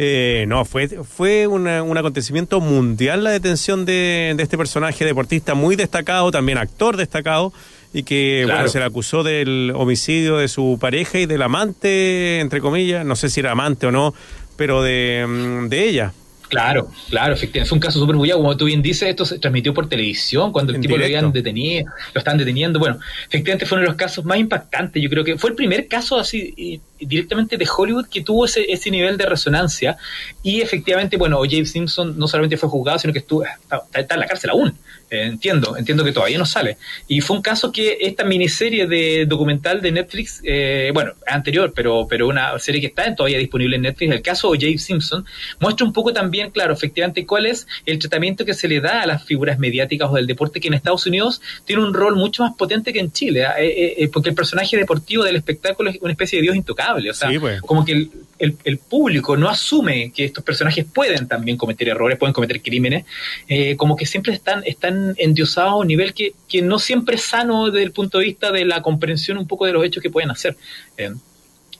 Eh, 0.00 0.44
no, 0.46 0.64
fue, 0.64 0.88
fue 0.88 1.48
un 1.48 1.66
acontecimiento 1.66 2.60
mundial 2.60 3.24
la 3.24 3.30
detención 3.30 3.84
de, 3.84 4.32
de, 4.36 4.42
este 4.42 4.56
personaje 4.56 5.04
deportista 5.04 5.54
muy 5.54 5.74
destacado, 5.74 6.30
también 6.30 6.56
actor 6.56 6.96
destacado, 6.96 7.52
y 7.92 8.04
que 8.04 8.44
bueno, 8.46 8.68
se 8.68 8.78
le 8.78 8.84
acusó 8.84 9.24
del 9.24 9.72
homicidio 9.74 10.36
de 10.36 10.46
su 10.46 10.78
pareja 10.80 11.18
y 11.18 11.26
del 11.26 11.42
amante, 11.42 12.38
entre 12.38 12.60
comillas, 12.60 13.04
no 13.04 13.16
sé 13.16 13.28
si 13.28 13.40
era 13.40 13.50
amante 13.50 13.88
o 13.88 13.90
no, 13.90 14.14
pero 14.56 14.82
de, 14.82 15.26
mm, 15.26 15.68
de 15.68 15.88
ella. 15.88 16.12
Claro, 16.48 16.90
claro, 17.10 17.34
efectivamente. 17.34 17.68
Fue 17.68 17.76
un 17.76 17.80
caso 17.80 17.98
súper 17.98 18.16
bullado. 18.16 18.40
Como 18.40 18.56
tú 18.56 18.64
bien 18.64 18.80
dices, 18.80 19.08
esto 19.08 19.24
se 19.24 19.38
transmitió 19.38 19.74
por 19.74 19.88
televisión 19.88 20.50
cuando 20.50 20.72
el 20.72 20.80
tipo 20.80 20.96
lo 20.96 21.04
habían 21.04 21.30
detenido, 21.30 21.90
lo 22.14 22.18
estaban 22.18 22.38
deteniendo. 22.38 22.78
Bueno, 22.78 22.98
efectivamente 23.28 23.66
fue 23.66 23.76
uno 23.76 23.82
de 23.82 23.88
los 23.88 23.96
casos 23.96 24.24
más 24.24 24.38
impactantes. 24.38 25.02
Yo 25.02 25.10
creo 25.10 25.24
que 25.24 25.36
fue 25.36 25.50
el 25.50 25.56
primer 25.56 25.88
caso 25.88 26.18
así 26.18 26.80
directamente 26.98 27.56
de 27.56 27.68
Hollywood 27.76 28.06
que 28.06 28.22
tuvo 28.22 28.46
ese, 28.46 28.70
ese 28.72 28.90
nivel 28.90 29.16
de 29.16 29.26
resonancia. 29.26 29.98
Y 30.42 30.60
efectivamente, 30.60 31.16
bueno, 31.16 31.40
James 31.48 31.70
Simpson 31.70 32.18
no 32.18 32.26
solamente 32.26 32.56
fue 32.56 32.68
juzgado, 32.68 32.98
sino 32.98 33.12
que 33.12 33.20
estuvo, 33.20 33.44
está, 33.44 33.82
está 33.94 34.14
en 34.14 34.20
la 34.20 34.26
cárcel 34.26 34.50
aún. 34.50 34.74
Eh, 35.10 35.24
entiendo, 35.24 35.76
entiendo 35.76 36.04
que 36.04 36.12
todavía 36.12 36.36
no 36.38 36.44
sale. 36.44 36.76
Y 37.06 37.20
fue 37.20 37.36
un 37.36 37.42
caso 37.42 37.72
que 37.72 37.98
esta 38.00 38.24
miniserie 38.24 38.86
de 38.86 39.24
documental 39.26 39.80
de 39.80 39.92
Netflix, 39.92 40.40
eh, 40.44 40.90
bueno, 40.92 41.12
anterior, 41.26 41.72
pero, 41.74 42.06
pero 42.08 42.28
una 42.28 42.58
serie 42.58 42.80
que 42.80 42.88
está 42.88 43.14
todavía 43.14 43.38
disponible 43.38 43.76
en 43.76 43.82
Netflix, 43.82 44.12
el 44.12 44.22
caso 44.22 44.52
de 44.52 44.58
James 44.60 44.82
Simpson, 44.82 45.24
muestra 45.60 45.86
un 45.86 45.92
poco 45.94 46.12
también, 46.12 46.50
claro, 46.50 46.74
efectivamente, 46.74 47.24
cuál 47.24 47.46
es 47.46 47.66
el 47.86 47.98
tratamiento 47.98 48.44
que 48.44 48.52
se 48.52 48.68
le 48.68 48.80
da 48.80 49.02
a 49.02 49.06
las 49.06 49.24
figuras 49.24 49.58
mediáticas 49.58 50.10
o 50.10 50.14
del 50.14 50.26
deporte, 50.26 50.60
que 50.60 50.68
en 50.68 50.74
Estados 50.74 51.06
Unidos 51.06 51.40
tiene 51.64 51.82
un 51.82 51.94
rol 51.94 52.16
mucho 52.16 52.42
más 52.42 52.54
potente 52.54 52.92
que 52.92 53.00
en 53.00 53.10
Chile, 53.10 53.46
¿eh? 53.58 54.10
porque 54.12 54.28
el 54.28 54.34
personaje 54.34 54.76
deportivo 54.76 55.24
del 55.24 55.36
espectáculo 55.36 55.90
es 55.90 55.98
una 56.02 56.12
especie 56.12 56.38
de 56.38 56.42
dios 56.42 56.56
intocable, 56.56 57.10
o 57.10 57.14
sea, 57.14 57.30
pues. 57.40 57.62
como 57.62 57.84
que 57.84 57.92
el, 57.92 58.10
el, 58.38 58.56
el, 58.64 58.78
público 58.78 59.36
no 59.36 59.48
asume 59.48 60.12
que 60.14 60.24
estos 60.24 60.44
personajes 60.44 60.84
pueden 60.84 61.26
también 61.28 61.56
cometer 61.56 61.88
errores, 61.88 62.18
pueden 62.18 62.32
cometer 62.32 62.60
crímenes, 62.60 63.04
eh, 63.48 63.76
como 63.76 63.96
que 63.96 64.06
siempre 64.06 64.32
están, 64.32 64.62
están 64.64 64.97
endiosados 65.16 65.72
a 65.72 65.76
un 65.76 65.86
nivel 65.86 66.14
que, 66.14 66.32
que, 66.48 66.62
no 66.62 66.78
siempre 66.78 67.16
es 67.16 67.22
sano 67.22 67.66
desde 67.66 67.82
el 67.82 67.92
punto 67.92 68.18
de 68.18 68.24
vista 68.24 68.52
de 68.52 68.64
la 68.64 68.82
comprensión 68.82 69.38
un 69.38 69.46
poco 69.46 69.66
de 69.66 69.72
los 69.72 69.84
hechos 69.84 70.02
que 70.02 70.10
pueden 70.10 70.30
hacer. 70.30 70.56
Eh, 70.96 71.10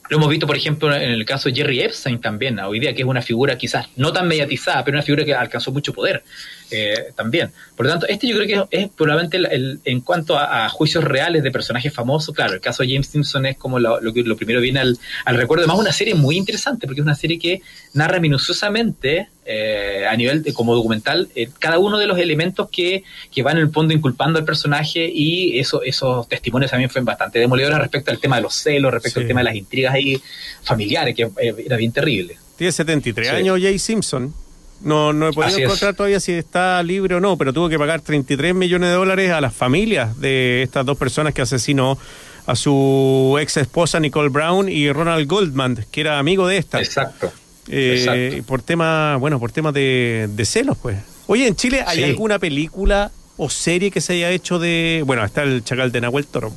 lo 0.09 0.17
hemos 0.17 0.29
visto, 0.29 0.47
por 0.47 0.57
ejemplo, 0.57 0.93
en 0.93 1.11
el 1.11 1.23
caso 1.23 1.49
de 1.49 1.55
Jerry 1.55 1.81
Epstein 1.81 2.19
también, 2.19 2.59
hoy 2.59 2.79
día, 2.79 2.95
que 2.95 3.03
es 3.03 3.07
una 3.07 3.21
figura 3.21 3.57
quizás 3.57 3.89
no 3.95 4.11
tan 4.11 4.27
mediatizada, 4.27 4.83
pero 4.83 4.97
una 4.97 5.03
figura 5.03 5.23
que 5.23 5.35
alcanzó 5.35 5.71
mucho 5.71 5.93
poder. 5.93 6.23
Eh, 6.71 7.13
también. 7.15 7.51
Por 7.75 7.87
lo 7.87 7.91
tanto, 7.91 8.07
este 8.07 8.27
yo 8.27 8.35
creo 8.35 8.67
que 8.67 8.77
es, 8.77 8.89
probablemente 8.89 9.37
el, 9.37 9.79
en 9.83 10.01
cuanto 10.01 10.37
a, 10.37 10.69
juicios 10.69 11.03
reales 11.03 11.41
de 11.41 11.51
personajes 11.51 11.91
famosos, 11.91 12.35
claro, 12.35 12.53
el 12.53 12.61
caso 12.61 12.83
de 12.83 12.89
James 12.89 13.07
Simpson 13.07 13.45
es 13.47 13.57
como 13.57 13.79
lo, 13.79 13.99
que 14.13 14.21
lo 14.21 14.35
primero 14.35 14.61
viene 14.61 14.79
al, 14.79 14.97
al, 15.25 15.35
recuerdo. 15.35 15.63
Además, 15.63 15.79
una 15.79 15.91
serie 15.91 16.13
muy 16.13 16.37
interesante, 16.37 16.85
porque 16.85 17.01
es 17.01 17.05
una 17.05 17.15
serie 17.15 17.39
que 17.39 17.61
narra 17.93 18.19
minuciosamente, 18.19 19.29
eh, 19.45 20.05
a 20.07 20.15
nivel 20.15 20.43
de, 20.43 20.53
como 20.53 20.75
documental, 20.75 21.29
eh, 21.33 21.49
cada 21.57 21.79
uno 21.79 21.97
de 21.97 22.05
los 22.05 22.19
elementos 22.19 22.69
que, 22.69 23.03
que 23.31 23.41
van 23.41 23.57
en 23.57 23.63
el 23.63 23.71
fondo 23.71 23.93
inculpando 23.93 24.37
al 24.37 24.45
personaje 24.45 25.09
y 25.11 25.57
eso, 25.57 25.81
esos 25.81 26.27
testimonios 26.29 26.69
también 26.69 26.91
fueron 26.91 27.05
bastante 27.05 27.39
demoledores 27.39 27.79
respecto 27.79 28.11
al 28.11 28.19
tema 28.19 28.35
de 28.35 28.43
los 28.43 28.53
celos, 28.53 28.93
respecto 28.93 29.21
al 29.21 29.27
tema 29.27 29.39
de 29.39 29.45
las 29.45 29.55
intrigas 29.55 29.95
ahí 29.95 30.21
familiares, 30.61 31.15
que 31.15 31.31
era 31.65 31.77
bien 31.77 31.91
terrible. 31.91 32.37
Tiene 32.57 32.71
73 32.71 33.31
años 33.31 33.59
Jay 33.59 33.79
Simpson. 33.79 34.33
No, 34.81 35.13
no 35.13 35.29
he 35.29 35.33
podido 35.33 35.59
encontrar 35.59 35.93
todavía 35.93 36.19
si 36.19 36.31
está 36.33 36.81
libre 36.83 37.15
o 37.15 37.19
no, 37.19 37.37
pero 37.37 37.51
tuvo 37.51 37.69
que 37.69 37.77
pagar 37.77 38.01
33 38.01 38.55
millones 38.55 38.89
de 38.89 38.95
dólares 38.95 39.31
a 39.31 39.41
las 39.41 39.53
familias 39.53 40.19
de 40.19 40.63
estas 40.63 40.85
dos 40.85 40.97
personas 40.97 41.33
que 41.33 41.41
asesinó 41.41 41.97
a 42.45 42.55
su 42.55 43.37
ex 43.39 43.57
esposa 43.57 43.99
Nicole 43.99 44.29
Brown 44.29 44.69
y 44.69 44.91
Ronald 44.91 45.27
Goldman, 45.27 45.85
que 45.91 46.01
era 46.01 46.19
amigo 46.19 46.47
de 46.47 46.57
esta. 46.57 46.79
Exacto. 46.79 47.31
Eh, 47.67 48.41
por 48.47 48.61
temas, 48.61 49.19
bueno, 49.19 49.39
por 49.39 49.51
temas 49.51 49.73
de, 49.73 50.43
celos, 50.45 50.77
pues. 50.81 50.97
Oye, 51.27 51.47
¿en 51.47 51.55
Chile 51.55 51.83
hay 51.85 52.03
alguna 52.03 52.39
película 52.39 53.11
o 53.37 53.49
serie 53.49 53.91
que 53.91 54.01
se 54.01 54.13
haya 54.13 54.31
hecho 54.31 54.57
de. 54.57 55.03
Bueno, 55.05 55.23
está 55.23 55.43
el 55.43 55.63
Chacal 55.63 55.91
de 55.91 56.01
Nahuel 56.01 56.25
Toro. 56.25 56.51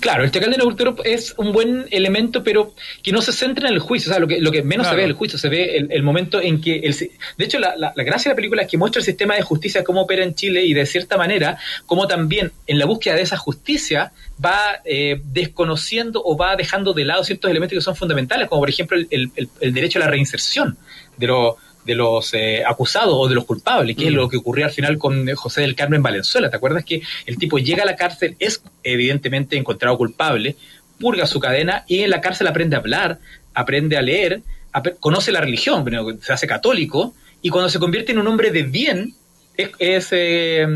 Claro, 0.00 0.24
el 0.24 0.30
chacal 0.30 0.50
de 0.50 0.56
Naruto 0.56 0.96
es 1.04 1.34
un 1.36 1.52
buen 1.52 1.86
elemento, 1.90 2.42
pero 2.42 2.74
que 3.02 3.12
no 3.12 3.20
se 3.20 3.32
centra 3.32 3.68
en 3.68 3.74
el 3.74 3.80
juicio. 3.80 4.10
O 4.10 4.14
sea, 4.14 4.18
lo 4.18 4.26
que, 4.26 4.40
lo 4.40 4.50
que 4.50 4.62
menos 4.62 4.88
se 4.88 4.94
ve 4.94 5.04
el 5.04 5.12
juicio, 5.12 5.38
se 5.38 5.50
ve 5.50 5.76
el, 5.76 6.02
momento 6.02 6.40
en 6.40 6.60
que. 6.60 6.76
El, 6.76 6.96
de 6.96 7.44
hecho, 7.44 7.58
la, 7.58 7.76
la, 7.76 7.92
gracia 7.96 8.30
de 8.30 8.34
la 8.34 8.36
película 8.36 8.62
es 8.62 8.68
que 8.68 8.78
muestra 8.78 9.00
el 9.00 9.04
sistema 9.04 9.34
de 9.36 9.42
justicia, 9.42 9.84
cómo 9.84 10.02
opera 10.02 10.24
en 10.24 10.34
Chile 10.34 10.64
y 10.64 10.72
de 10.72 10.86
cierta 10.86 11.18
manera, 11.18 11.58
cómo 11.84 12.06
también 12.06 12.50
en 12.66 12.78
la 12.78 12.86
búsqueda 12.86 13.16
de 13.16 13.22
esa 13.22 13.36
justicia 13.36 14.12
va 14.42 14.80
eh, 14.86 15.20
desconociendo 15.22 16.22
o 16.24 16.34
va 16.34 16.56
dejando 16.56 16.94
de 16.94 17.04
lado 17.04 17.22
ciertos 17.22 17.50
elementos 17.50 17.76
que 17.76 17.82
son 17.82 17.94
fundamentales, 17.94 18.48
como 18.48 18.62
por 18.62 18.70
ejemplo 18.70 18.96
el, 18.98 19.30
el 19.60 19.74
derecho 19.74 19.98
a 19.98 20.00
la 20.00 20.08
reinserción 20.08 20.78
de 21.18 21.26
los 21.26 21.54
de 21.84 21.94
los 21.94 22.34
eh, 22.34 22.62
acusados 22.66 23.14
o 23.14 23.28
de 23.28 23.34
los 23.34 23.44
culpables, 23.44 23.96
que 23.96 24.06
es 24.06 24.12
mm. 24.12 24.16
lo 24.16 24.28
que 24.28 24.36
ocurrió 24.36 24.66
al 24.66 24.72
final 24.72 24.98
con 24.98 25.26
José 25.34 25.62
del 25.62 25.74
Carmen 25.74 26.02
Valenzuela. 26.02 26.50
¿Te 26.50 26.56
acuerdas 26.56 26.84
que 26.84 27.02
el 27.26 27.38
tipo 27.38 27.58
llega 27.58 27.82
a 27.82 27.86
la 27.86 27.96
cárcel, 27.96 28.36
es 28.38 28.62
evidentemente 28.82 29.56
encontrado 29.56 29.96
culpable, 29.96 30.56
purga 30.98 31.26
su 31.26 31.40
cadena 31.40 31.84
y 31.88 32.00
en 32.00 32.10
la 32.10 32.20
cárcel 32.20 32.46
aprende 32.46 32.76
a 32.76 32.80
hablar, 32.80 33.18
aprende 33.54 33.96
a 33.96 34.02
leer, 34.02 34.42
conoce 35.00 35.32
la 35.32 35.40
religión, 35.40 35.84
se 36.20 36.32
hace 36.32 36.46
católico 36.46 37.14
y 37.42 37.48
cuando 37.48 37.68
se 37.68 37.78
convierte 37.78 38.12
en 38.12 38.18
un 38.18 38.28
hombre 38.28 38.50
de 38.50 38.62
bien, 38.64 39.14
es, 39.78 40.08
eh, 40.12 40.66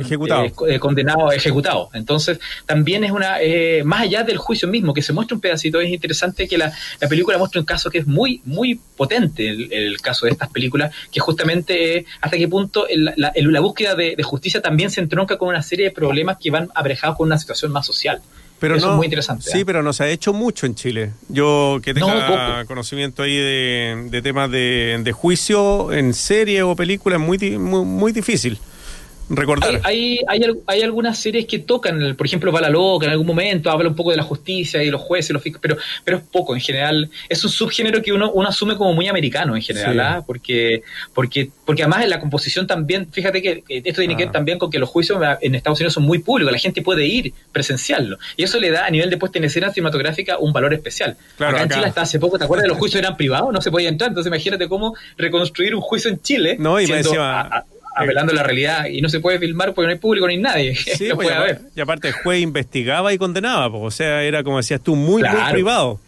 ejecutado. 0.00 0.44
Eh, 0.68 0.78
condenado, 0.78 1.32
ejecutado. 1.32 1.90
Entonces, 1.92 2.38
también 2.66 3.04
es 3.04 3.10
una, 3.10 3.40
eh, 3.40 3.82
más 3.84 4.02
allá 4.02 4.22
del 4.22 4.38
juicio 4.38 4.68
mismo, 4.68 4.94
que 4.94 5.02
se 5.02 5.12
muestra 5.12 5.34
un 5.34 5.40
pedacito, 5.40 5.80
es 5.80 5.90
interesante 5.90 6.48
que 6.48 6.58
la, 6.58 6.72
película 7.08 7.38
muestra 7.38 7.60
un 7.60 7.66
caso 7.66 7.90
que 7.90 7.98
es 7.98 8.06
muy, 8.06 8.40
muy 8.44 8.80
potente, 8.96 9.48
el, 9.48 10.00
caso 10.00 10.26
de 10.26 10.32
estas 10.32 10.50
películas, 10.50 10.94
que 11.10 11.20
justamente 11.20 12.06
hasta 12.20 12.36
qué 12.36 12.48
punto 12.48 12.86
la, 12.94 13.32
la, 13.34 13.60
búsqueda 13.60 13.94
de, 13.94 14.16
justicia 14.22 14.62
también 14.62 14.90
se 14.90 15.00
entronca 15.00 15.36
con 15.36 15.48
una 15.48 15.62
serie 15.62 15.86
de 15.86 15.90
problemas 15.90 16.38
que 16.38 16.50
van 16.50 16.68
aparejados 16.74 17.16
con 17.16 17.26
una 17.26 17.38
situación 17.38 17.72
más 17.72 17.86
social. 17.86 18.22
Pero 18.60 18.76
Eso 18.76 18.86
no, 18.86 18.92
es 18.92 18.96
muy 18.98 19.06
interesante. 19.06 19.50
Sí, 19.50 19.64
pero 19.64 19.82
no 19.82 19.94
se 19.94 20.04
ha 20.04 20.08
hecho 20.08 20.34
mucho 20.34 20.66
en 20.66 20.74
Chile. 20.74 21.12
Yo 21.28 21.80
que 21.82 21.94
tenga 21.94 22.64
conocimiento 22.66 23.22
ahí 23.22 23.36
de, 23.36 24.20
temas 24.22 24.50
de, 24.50 25.12
juicio 25.16 25.92
en 25.92 26.12
serie 26.12 26.62
o 26.62 26.76
película 26.76 27.16
es 27.16 27.22
muy, 27.22 27.38
muy, 27.58 28.12
difícil. 28.12 28.58
Recordar. 29.30 29.80
Hay, 29.84 30.18
hay, 30.26 30.42
hay, 30.66 30.82
algunas 30.82 31.18
series 31.18 31.46
que 31.46 31.60
tocan, 31.60 32.14
por 32.16 32.26
ejemplo, 32.26 32.52
Bala 32.52 32.68
Loca 32.68 33.06
en 33.06 33.12
algún 33.12 33.26
momento, 33.26 33.70
habla 33.70 33.88
un 33.88 33.94
poco 33.94 34.10
de 34.10 34.16
la 34.16 34.22
justicia 34.22 34.82
y 34.82 34.90
los 34.90 35.00
jueces, 35.00 35.30
los 35.30 35.42
pero, 35.60 35.76
pero 36.04 36.18
es 36.18 36.24
poco 36.24 36.54
en 36.54 36.60
general. 36.60 37.08
Es 37.28 37.44
un 37.44 37.50
subgénero 37.50 38.02
que 38.02 38.12
uno, 38.12 38.30
uno 38.32 38.48
asume 38.48 38.76
como 38.76 38.92
muy 38.92 39.08
americano 39.08 39.56
en 39.56 39.62
general, 39.62 40.00
¿ah? 40.00 40.22
porque, 40.26 40.82
porque, 41.14 41.50
porque 41.64 41.82
además 41.82 42.04
en 42.04 42.10
la 42.10 42.20
composición 42.20 42.66
también, 42.66 43.10
fíjate 43.10 43.40
que 43.40 43.62
esto 43.68 44.00
tiene 44.00 44.16
que 44.16 44.24
ver 44.24 44.30
ah. 44.30 44.32
también 44.32 44.58
con 44.58 44.70
que 44.70 44.78
los 44.78 44.88
juicios 44.88 45.20
en 45.40 45.54
Estados 45.54 45.78
Unidos 45.78 45.94
son 45.94 46.02
muy 46.02 46.18
públicos, 46.18 46.52
la 46.52 46.58
gente 46.58 46.82
puede 46.82 47.06
ir 47.06 47.32
presenciarlo. 47.52 48.18
Y 48.36 48.42
eso 48.42 48.58
le 48.58 48.70
da 48.70 48.86
a 48.86 48.90
nivel 48.90 49.10
de 49.10 49.16
puesta 49.16 49.38
en 49.38 49.44
escena 49.44 49.72
cinematográfica 49.72 50.38
un 50.38 50.52
valor 50.52 50.74
especial. 50.74 51.16
acá, 51.38 51.62
en 51.62 51.68
Chile 51.68 51.86
hasta 51.86 52.02
hace 52.02 52.18
poco, 52.18 52.38
¿te 52.38 52.44
acuerdas? 52.44 52.68
Los 52.68 52.78
juicios 52.78 53.00
eran 53.00 53.16
privados, 53.16 53.52
no 53.52 53.60
se 53.60 53.70
podía 53.70 53.88
entrar. 53.88 54.08
Entonces 54.10 54.28
imagínate 54.28 54.68
cómo 54.68 54.94
reconstruir 55.16 55.74
un 55.74 55.80
juicio 55.80 56.10
en 56.10 56.20
Chile. 56.20 56.56
No, 56.58 56.80
y 56.80 56.90
encima, 56.90 57.64
apelando 57.94 58.32
a 58.32 58.36
la 58.36 58.42
realidad 58.42 58.86
y 58.86 59.00
no 59.00 59.08
se 59.08 59.20
puede 59.20 59.38
filmar 59.38 59.74
porque 59.74 59.86
no 59.86 59.92
hay 59.92 59.98
público 59.98 60.26
ni 60.28 60.36
nadie. 60.36 60.74
Sí, 61.00 61.08
pues, 61.14 61.28
puede 61.28 61.34
haber. 61.34 61.60
Y 61.74 61.80
aparte 61.80 62.08
el 62.08 62.14
juez 62.14 62.40
investigaba 62.40 63.12
y 63.12 63.18
condenaba, 63.18 63.70
pues, 63.70 63.82
o 63.82 63.90
sea, 63.90 64.22
era 64.22 64.42
como 64.42 64.58
decías 64.58 64.80
tú, 64.80 64.96
muy, 64.96 65.22
muy 65.22 65.52
privado. 65.52 66.00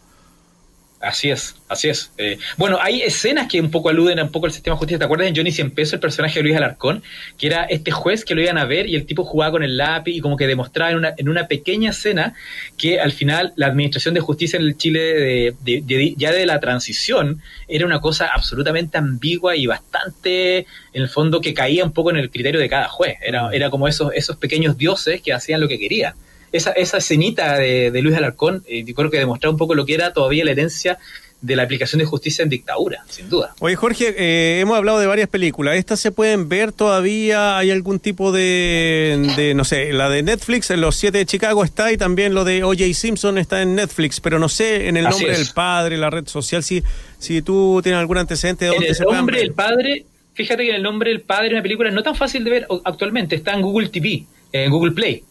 Así 1.03 1.29
es, 1.29 1.57
así 1.67 1.89
es. 1.89 2.13
Eh, 2.17 2.37
bueno, 2.55 2.77
hay 2.81 3.01
escenas 3.01 3.49
que 3.49 3.59
un 3.59 3.69
poco 3.69 3.89
aluden 3.89 4.19
a 4.19 4.23
un 4.23 4.31
poco 4.31 4.45
al 4.45 4.53
sistema 4.53 4.75
de 4.75 4.77
justicia. 4.77 4.99
¿Te 4.99 5.03
acuerdas 5.03 5.27
de 5.27 5.37
Johnny 5.37 5.51
Cien 5.51 5.69
Pesos, 5.69 5.95
el 5.95 5.99
personaje 5.99 6.39
de 6.39 6.43
Luis 6.43 6.55
Alarcón? 6.55 7.03
Que 7.37 7.47
era 7.47 7.65
este 7.65 7.91
juez 7.91 8.23
que 8.23 8.33
lo 8.33 8.41
iban 8.41 8.57
a 8.57 8.63
ver 8.63 8.87
y 8.87 8.95
el 8.95 9.05
tipo 9.05 9.25
jugaba 9.25 9.51
con 9.51 9.63
el 9.63 9.75
lápiz 9.75 10.13
y 10.13 10.21
como 10.21 10.37
que 10.37 10.47
demostraba 10.47 10.91
en 10.91 10.97
una, 10.97 11.13
en 11.17 11.27
una 11.27 11.47
pequeña 11.49 11.89
escena 11.89 12.35
que 12.77 13.01
al 13.01 13.11
final 13.11 13.51
la 13.57 13.67
administración 13.67 14.13
de 14.13 14.21
justicia 14.21 14.57
en 14.57 14.63
el 14.63 14.77
Chile 14.77 15.55
de, 15.61 16.15
ya 16.15 16.31
de 16.31 16.45
la 16.45 16.61
transición 16.61 17.41
era 17.67 17.85
una 17.85 17.99
cosa 17.99 18.29
absolutamente 18.33 18.97
ambigua 18.97 19.57
y 19.57 19.67
bastante, 19.67 20.59
en 20.93 21.01
el 21.01 21.09
fondo, 21.09 21.41
que 21.41 21.53
caía 21.53 21.83
un 21.83 21.91
poco 21.91 22.11
en 22.11 22.17
el 22.17 22.29
criterio 22.29 22.61
de 22.61 22.69
cada 22.69 22.87
juez. 22.87 23.17
Era, 23.21 23.49
era 23.51 23.69
como 23.69 23.89
esos, 23.89 24.13
esos 24.15 24.37
pequeños 24.37 24.77
dioses 24.77 25.21
que 25.21 25.33
hacían 25.33 25.59
lo 25.59 25.67
que 25.67 25.77
querían 25.77 26.13
esa, 26.53 26.71
esa 26.71 26.97
escenita 26.97 27.57
de, 27.57 27.99
Luis 28.01 28.15
Alarcón, 28.15 28.63
eh, 28.67 28.83
yo 28.85 28.93
creo 28.93 29.09
que 29.09 29.17
demostraba 29.17 29.51
un 29.51 29.57
poco 29.57 29.75
lo 29.75 29.85
que 29.85 29.95
era 29.95 30.13
todavía 30.13 30.45
la 30.45 30.51
herencia 30.51 30.99
de 31.41 31.57
la 31.57 31.63
aplicación 31.63 31.99
de 31.99 32.05
justicia 32.05 32.41
en 32.41 32.47
dictadura, 32.47 33.03
sin 33.09 33.27
duda. 33.27 33.53
Oye, 33.59 33.75
Jorge, 33.75 34.15
eh, 34.17 34.61
hemos 34.61 34.77
hablado 34.77 34.99
de 34.99 35.07
varias 35.07 35.27
películas. 35.27 35.75
¿Estas 35.75 35.99
se 35.99 36.11
pueden 36.11 36.47
ver 36.47 36.71
todavía? 36.71 37.57
¿Hay 37.57 37.69
algún 37.69 37.99
tipo 37.99 38.31
de, 38.31 39.51
no 39.53 39.65
sé, 39.65 39.91
la 39.91 40.09
de 40.09 40.23
Netflix, 40.23 40.69
Los 40.69 40.95
Siete 40.95 41.17
de 41.17 41.25
Chicago 41.25 41.65
está 41.65 41.91
y 41.91 41.97
también 41.97 42.33
lo 42.33 42.45
de 42.45 42.63
O.J. 42.63 42.93
Simpson 42.93 43.37
está 43.37 43.61
en 43.61 43.75
Netflix, 43.75 44.21
pero 44.21 44.39
no 44.39 44.47
sé, 44.47 44.87
en 44.87 44.95
el 44.95 45.03
nombre 45.03 45.37
del 45.37 45.47
padre, 45.53 45.97
la 45.97 46.09
red 46.09 46.27
social, 46.27 46.63
si, 46.63 46.81
si 47.19 47.41
tú 47.41 47.81
tienes 47.83 47.99
algún 47.99 48.19
antecedente 48.19 48.63
de 48.65 48.71
dónde 48.71 48.87
en 48.87 48.95
el 48.95 49.13
nombre 49.13 49.39
del 49.39 49.51
padre, 49.51 50.05
fíjate 50.33 50.63
que 50.63 50.69
en 50.69 50.75
el 50.77 50.83
nombre 50.83 51.09
del 51.09 51.21
padre 51.21 51.49
una 51.49 51.61
película 51.61 51.91
no 51.91 52.03
tan 52.03 52.15
fácil 52.15 52.45
de 52.45 52.51
ver 52.51 52.67
actualmente, 52.85 53.35
está 53.35 53.53
en 53.53 53.63
Google 53.63 53.89
TV, 53.89 54.23
en 54.53 54.71
Google 54.71 54.91
Play. 54.93 55.23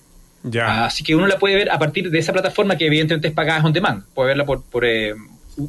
Ya. 0.45 0.85
Así 0.87 1.05
que 1.05 1.15
uno 1.15 1.27
la 1.27 1.39
puede 1.39 1.55
ver 1.55 1.71
a 1.71 1.79
partir 1.79 2.11
de 2.11 2.19
esa 2.19 2.33
plataforma 2.33 2.77
que 2.77 2.87
evidentemente 2.87 3.29
es 3.29 3.35
pagada 3.35 3.65
on 3.65 3.73
demand. 3.73 4.05
Puede 4.15 4.29
verla 4.29 4.45
por, 4.45 4.63
por, 4.65 4.85
eh, 4.85 5.15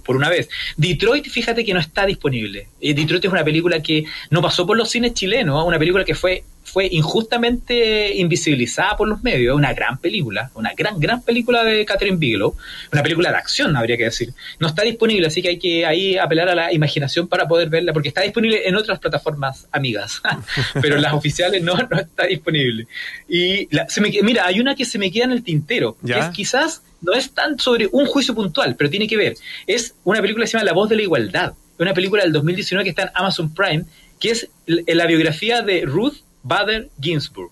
por 0.03 0.15
una 0.15 0.29
vez. 0.29 0.49
Detroit, 0.77 1.27
fíjate 1.27 1.63
que 1.63 1.73
no 1.73 1.79
está 1.79 2.05
disponible. 2.05 2.69
Eh, 2.81 2.93
Detroit 2.93 3.25
es 3.25 3.31
una 3.31 3.43
película 3.43 3.81
que 3.81 4.05
no 4.29 4.41
pasó 4.41 4.65
por 4.65 4.77
los 4.77 4.89
cines 4.89 5.13
chilenos, 5.13 5.65
una 5.65 5.79
película 5.79 6.03
que 6.03 6.15
fue 6.15 6.43
fue 6.63 6.87
injustamente 6.91 8.15
invisibilizada 8.15 8.95
por 8.97 9.07
los 9.07 9.21
medios. 9.21 9.55
Una 9.55 9.73
gran 9.73 9.97
película, 9.97 10.51
una 10.55 10.73
gran, 10.75 10.99
gran 10.99 11.21
película 11.21 11.63
de 11.63 11.85
Catherine 11.85 12.17
Bigelow. 12.17 12.55
Una 12.91 13.03
película 13.03 13.31
de 13.31 13.37
acción, 13.37 13.75
habría 13.75 13.97
que 13.97 14.05
decir. 14.05 14.33
No 14.59 14.67
está 14.67 14.83
disponible, 14.83 15.27
así 15.27 15.41
que 15.41 15.49
hay 15.49 15.59
que 15.59 15.85
ahí 15.85 16.17
apelar 16.17 16.49
a 16.49 16.55
la 16.55 16.73
imaginación 16.73 17.27
para 17.27 17.47
poder 17.47 17.69
verla, 17.69 17.93
porque 17.93 18.07
está 18.09 18.21
disponible 18.21 18.67
en 18.67 18.75
otras 18.75 18.99
plataformas 18.99 19.67
amigas, 19.71 20.21
pero 20.81 20.95
en 20.95 21.01
las 21.01 21.13
oficiales 21.13 21.61
no, 21.61 21.75
no 21.75 21.99
está 21.99 22.25
disponible. 22.25 22.87
Y 23.27 23.67
se 23.87 24.01
me, 24.01 24.11
mira, 24.23 24.45
hay 24.45 24.59
una 24.59 24.75
que 24.75 24.85
se 24.85 24.97
me 24.97 25.11
queda 25.11 25.25
en 25.25 25.31
el 25.31 25.43
tintero, 25.43 25.97
que 26.05 26.17
es 26.17 26.29
quizás 26.29 26.81
no 27.01 27.13
es 27.13 27.31
tan 27.31 27.59
sobre 27.59 27.87
un 27.91 28.05
juicio 28.05 28.33
puntual, 28.33 28.75
pero 28.75 28.89
tiene 28.89 29.07
que 29.07 29.17
ver. 29.17 29.35
Es 29.67 29.95
una 30.03 30.21
película 30.21 30.45
que 30.45 30.51
se 30.51 30.57
llama 30.57 30.65
La 30.65 30.73
voz 30.73 30.89
de 30.89 30.95
la 30.95 31.01
igualdad. 31.03 31.53
Una 31.77 31.93
película 31.93 32.23
del 32.23 32.31
2019 32.31 32.83
que 32.83 32.89
está 32.91 33.03
en 33.03 33.09
Amazon 33.13 33.53
Prime, 33.53 33.85
que 34.19 34.31
es 34.31 34.49
la 34.65 35.05
biografía 35.05 35.61
de 35.61 35.81
Ruth 35.85 36.22
Bader 36.43 36.89
Ginsburg. 36.99 37.51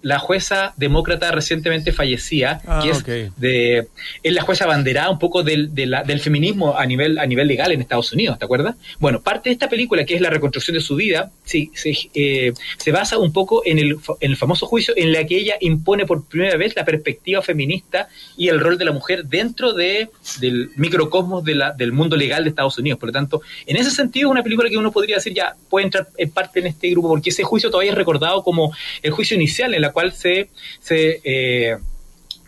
La 0.00 0.18
jueza 0.18 0.74
demócrata 0.76 1.32
recientemente 1.32 1.92
fallecía, 1.92 2.60
ah, 2.66 2.80
que 2.82 2.90
es, 2.90 3.36
de, 3.36 3.88
es 4.22 4.32
la 4.32 4.42
jueza 4.42 4.64
abanderada 4.64 5.10
un 5.10 5.18
poco 5.18 5.42
del, 5.42 5.74
del 5.74 6.20
feminismo 6.20 6.76
a 6.76 6.86
nivel, 6.86 7.18
a 7.18 7.26
nivel 7.26 7.48
legal 7.48 7.72
en 7.72 7.80
Estados 7.80 8.12
Unidos, 8.12 8.38
¿te 8.38 8.44
acuerdas? 8.44 8.76
Bueno, 9.00 9.20
parte 9.22 9.48
de 9.48 9.54
esta 9.54 9.68
película, 9.68 10.04
que 10.04 10.14
es 10.14 10.20
la 10.20 10.30
reconstrucción 10.30 10.76
de 10.76 10.80
su 10.80 10.94
vida, 10.94 11.32
sí, 11.44 11.70
se, 11.74 11.96
eh, 12.14 12.52
se 12.76 12.92
basa 12.92 13.18
un 13.18 13.32
poco 13.32 13.62
en 13.64 13.78
el, 13.78 13.96
en 14.20 14.30
el 14.30 14.36
famoso 14.36 14.66
juicio 14.66 14.94
en 14.96 15.12
la 15.12 15.24
que 15.24 15.36
ella 15.36 15.56
impone 15.60 16.06
por 16.06 16.26
primera 16.26 16.56
vez 16.56 16.76
la 16.76 16.84
perspectiva 16.84 17.42
feminista 17.42 18.08
y 18.36 18.48
el 18.48 18.60
rol 18.60 18.78
de 18.78 18.84
la 18.84 18.92
mujer 18.92 19.24
dentro 19.24 19.72
de, 19.72 20.10
del 20.40 20.70
microcosmos 20.76 21.42
de 21.42 21.56
la, 21.56 21.72
del 21.72 21.92
mundo 21.92 22.16
legal 22.16 22.44
de 22.44 22.50
Estados 22.50 22.78
Unidos. 22.78 23.00
Por 23.00 23.08
lo 23.08 23.12
tanto, 23.12 23.42
en 23.66 23.76
ese 23.76 23.90
sentido 23.90 24.28
es 24.28 24.32
una 24.32 24.42
película 24.42 24.70
que 24.70 24.76
uno 24.76 24.92
podría 24.92 25.16
decir 25.16 25.34
ya 25.34 25.56
puede 25.68 25.86
entrar 25.86 26.08
en 26.16 26.30
parte 26.30 26.60
en 26.60 26.66
este 26.66 26.88
grupo, 26.90 27.08
porque 27.08 27.30
ese 27.30 27.42
juicio 27.42 27.70
todavía 27.70 27.92
es 27.92 27.98
recordado 27.98 28.42
como 28.42 28.72
el 29.02 29.10
juicio 29.10 29.36
inicial 29.36 29.74
en 29.74 29.82
la 29.82 29.87
cual 29.92 30.12
se, 30.12 30.50
se, 30.80 31.20
eh, 31.24 31.76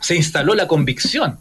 se 0.00 0.16
instaló 0.16 0.54
la 0.54 0.66
convicción 0.66 1.38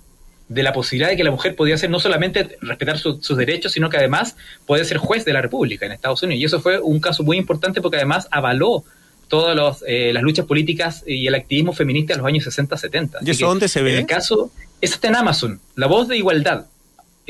de 0.49 0.63
la 0.63 0.73
posibilidad 0.73 1.09
de 1.09 1.15
que 1.15 1.23
la 1.23 1.31
mujer 1.31 1.55
podía 1.55 1.77
ser 1.77 1.91
no 1.91 1.99
solamente 1.99 2.57
respetar 2.61 2.97
sus 2.97 3.37
derechos, 3.37 3.71
sino 3.71 3.89
que 3.89 3.97
además 3.97 4.35
puede 4.65 4.83
ser 4.83 4.97
juez 4.97 5.23
de 5.23 5.31
la 5.31 5.41
República 5.41 5.85
en 5.85 5.91
Estados 5.91 6.23
Unidos. 6.23 6.41
Y 6.41 6.45
eso 6.45 6.59
fue 6.59 6.79
un 6.79 6.99
caso 6.99 7.23
muy 7.23 7.37
importante 7.37 7.81
porque 7.81 7.97
además 7.97 8.27
avaló 8.31 8.83
todas 9.27 9.83
eh, 9.87 10.11
las 10.11 10.23
luchas 10.23 10.47
políticas 10.47 11.03
y 11.05 11.27
el 11.27 11.35
activismo 11.35 11.71
feminista 11.71 12.13
de 12.13 12.17
los 12.17 12.27
años 12.27 12.47
60-70. 12.47 13.19
¿Y 13.21 13.29
eso 13.29 13.45
dónde 13.45 13.67
se 13.67 13.83
ve? 13.83 13.93
En 13.93 13.99
el 13.99 14.05
caso, 14.07 14.51
eso 14.81 14.95
está 14.95 15.07
en 15.07 15.17
Amazon, 15.17 15.61
La 15.75 15.85
Voz 15.85 16.07
de 16.07 16.17
Igualdad. 16.17 16.65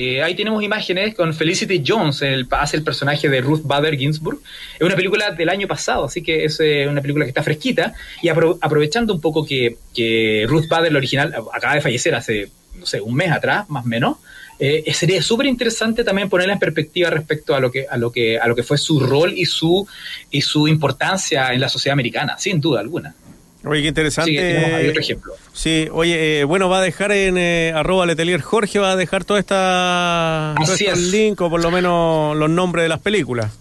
Eh, 0.02 0.24
ahí 0.24 0.34
tenemos 0.34 0.64
imágenes 0.64 1.14
con 1.14 1.34
Felicity 1.34 1.84
Jones, 1.86 2.22
el, 2.22 2.48
hace 2.52 2.78
el 2.78 2.84
personaje 2.84 3.28
de 3.28 3.42
Ruth 3.42 3.64
Bader 3.66 3.98
Ginsburg. 3.98 4.40
Es 4.76 4.82
una 4.82 4.96
película 4.96 5.32
del 5.32 5.50
año 5.50 5.68
pasado, 5.68 6.06
así 6.06 6.24
que 6.24 6.46
es 6.46 6.58
eh, 6.62 6.88
una 6.88 7.02
película 7.02 7.26
que 7.26 7.32
está 7.32 7.44
fresquita. 7.44 7.94
Y 8.22 8.30
aprovechando 8.30 9.14
un 9.14 9.20
poco 9.20 9.46
que, 9.46 10.46
Ruth 10.48 10.70
Bader, 10.70 10.94
la 10.94 11.00
original, 11.00 11.36
acaba 11.52 11.76
de 11.76 11.82
fallecer 11.82 12.16
hace, 12.16 12.50
no 12.76 12.86
sé, 12.86 13.02
un 13.02 13.14
mes 13.14 13.30
atrás, 13.30 13.70
más 13.70 13.84
o 13.84 13.90
menos, 13.90 14.20
eh, 14.58 14.90
sería 14.94 15.22
súper 15.22 15.48
interesante 15.48 16.06
también 16.06 16.30
ponerla 16.30 16.54
en 16.54 16.60
perspectiva 16.60 17.10
respecto 17.10 17.54
a 17.54 17.60
lo 17.60 17.70
que 17.70 17.86
a 17.90 17.98
lo 17.98 18.10
que 18.10 18.40
a 18.40 18.48
lo 18.48 18.56
que 18.56 18.64
fue 18.64 18.78
su 18.78 19.02
rol 19.02 19.34
y 19.34 19.46
su 19.46 19.86
y 20.32 20.42
su 20.42 20.68
importancia 20.70 21.52
en 21.54 21.60
la 21.60 21.68
sociedad 21.68 21.94
americana, 21.94 22.38
sin 22.38 22.62
duda 22.62 22.80
alguna. 22.80 23.16
Oye, 23.66 23.82
qué 23.82 23.88
interesante. 23.90 24.32
Sí, 24.32 24.90
otro 24.90 25.02
ejemplo. 25.02 25.34
Sí, 25.54 25.88
oye, 25.92 26.40
eh, 26.40 26.44
bueno, 26.46 26.70
va 26.70 26.80
a 26.80 26.82
dejar 26.82 27.12
en 27.12 27.38
eh, 27.38 27.74
arroba 27.76 28.06
letelier 28.06 28.42
Jorge, 28.42 28.80
va 28.80 28.94
a 28.94 28.96
dejar 28.96 29.26
toda 29.26 29.40
esta, 29.40 30.56
link 31.12 31.42
o 31.42 31.50
por 31.50 31.62
lo 31.62 31.70
menos 31.70 32.38
los 32.38 32.50
nombres 32.50 32.84
de 32.84 32.90
las 32.90 33.00
películas. 33.00 33.52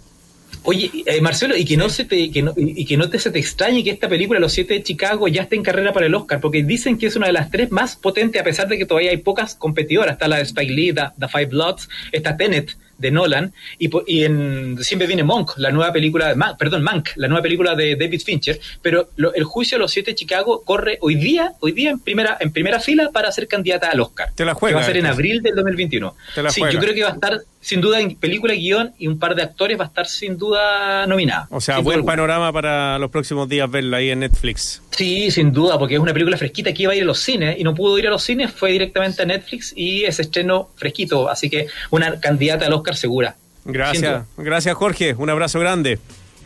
Oye, 0.63 0.91
eh, 1.07 1.21
Marcelo, 1.21 1.57
y 1.57 1.65
que 1.65 1.77
no 1.77 1.89
se 1.89 2.05
te, 2.05 2.31
que 2.31 2.43
no, 2.43 2.53
y 2.57 2.85
que 2.85 2.97
no 2.97 3.09
te 3.09 3.19
se 3.19 3.31
te 3.31 3.39
extrañe 3.39 3.83
que 3.83 3.91
esta 3.91 4.09
película, 4.09 4.39
Los 4.39 4.53
Siete 4.53 4.75
de 4.75 4.83
Chicago, 4.83 5.27
ya 5.27 5.43
esté 5.43 5.57
en 5.57 5.63
carrera 5.63 5.93
para 5.93 6.07
el 6.07 6.15
Oscar, 6.15 6.41
porque 6.41 6.63
dicen 6.63 6.99
que 6.99 7.07
es 7.07 7.17
una 7.17 7.27
de 7.27 7.33
las 7.33 7.51
tres 7.51 7.71
más 7.71 7.97
potentes, 7.97 8.41
a 8.41 8.45
pesar 8.45 8.69
de 8.69 8.77
que 8.77 8.85
todavía 8.85 9.11
hay 9.11 9.17
pocas 9.19 9.55
competidoras. 9.55 10.13
Está 10.13 10.29
la 10.29 10.37
de 10.37 10.43
Spike 10.43 10.73
Lee, 10.73 10.93
The, 10.93 11.29
Five 11.29 11.47
Bloods, 11.47 11.89
está 12.13 12.37
Tenet, 12.37 12.77
de 12.99 13.11
Nolan 13.11 13.53
y, 13.79 13.91
y 14.07 14.25
en 14.25 14.77
siempre 14.83 15.07
viene 15.07 15.23
Monk, 15.23 15.53
la 15.57 15.71
nueva 15.71 15.93
película, 15.93 16.35
de 16.35 16.41
perdón, 16.59 16.83
Mank, 16.83 17.11
la 17.17 17.29
nueva 17.29 17.43
película 17.43 17.75
de 17.75 17.97
David 17.97 18.21
Fincher, 18.21 18.61
pero 18.83 19.11
el 19.35 19.45
juicio 19.45 19.79
de 19.79 19.81
los 19.81 19.91
siete 19.91 20.11
de 20.11 20.15
Chicago 20.17 20.63
corre 20.65 20.99
hoy 21.01 21.15
día, 21.15 21.53
hoy 21.61 21.73
día 21.73 21.91
en 21.91 22.01
primera 22.01 22.37
en 22.41 22.53
primera 22.53 22.81
fila 22.81 23.11
para 23.13 23.33
ser 23.33 23.49
candidata 23.49 23.91
al 23.91 24.01
Oscar. 24.01 24.33
Te 24.35 24.45
la 24.45 24.55
juega. 24.55 24.77
va 24.77 24.83
a 24.83 24.87
ser 24.87 24.97
en 24.97 25.07
abril 25.07 25.43
del 25.43 25.55
2021. 25.55 26.17
sí, 26.51 26.61
yo 26.71 26.79
creo 26.79 26.95
que 26.95 27.03
va 27.03 27.11
a 27.11 27.15
estar 27.15 27.41
sin 27.69 27.83
duda 27.83 28.01
en 28.01 28.17
película, 28.17 28.55
guion 28.55 28.95
y 28.99 29.09
un 29.09 29.19
par 29.19 29.35
de 29.35 29.43
actores 29.43 29.79
va 29.79 29.85
a 29.85 29.89
estar 29.89 30.07
sin 30.07 30.39
duda 30.39 31.07
nominada. 31.07 31.49
O 31.51 31.61
sea, 31.61 31.81
buen 31.81 32.03
panorama 32.03 32.51
para 32.51 32.99
los 32.99 33.11
próximos 33.11 33.47
días 33.47 33.71
verla 33.71 33.99
ahí 33.99 34.09
en 34.09 34.21
Netflix. 34.21 34.81
Sí, 34.91 35.31
sin 35.31 35.53
duda, 35.53 35.79
porque 35.79 35.97
es 35.97 36.01
una 36.01 36.15
película 36.15 36.39
fresquita 36.39 36.73
que 36.73 36.85
iba 36.85 36.93
a 36.93 36.97
ir 36.97 37.03
a 37.03 37.05
los 37.05 37.19
cines 37.19 37.61
y 37.61 37.65
no 37.65 37.75
pudo 37.75 37.99
ir 37.99 38.07
a 38.07 38.11
los 38.11 38.23
cines, 38.23 38.51
fue 38.51 38.73
directamente 38.73 39.21
a 39.21 39.27
Netflix 39.27 39.75
y 39.77 40.05
ese 40.05 40.23
estreno 40.23 40.71
fresquito, 40.77 41.29
así 41.29 41.51
que 41.51 41.67
una 41.91 42.19
candidata 42.19 42.65
al 42.65 42.73
Oscar 42.73 42.97
segura. 42.97 43.37
Gracias, 43.67 44.25
gracias 44.39 44.75
Jorge, 44.75 45.15
un 45.19 45.29
abrazo 45.29 45.61
grande. 45.61 45.99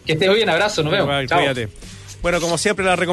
Que 0.05 0.15
estés 0.15 0.35
bien, 0.35 0.51
abrazo, 0.51 0.83
nos 0.83 0.91
vemos. 0.91 1.09
Bueno, 2.21 2.41
como 2.41 2.59
siempre 2.59 2.85
la 2.85 2.97
recomendación 2.97 3.11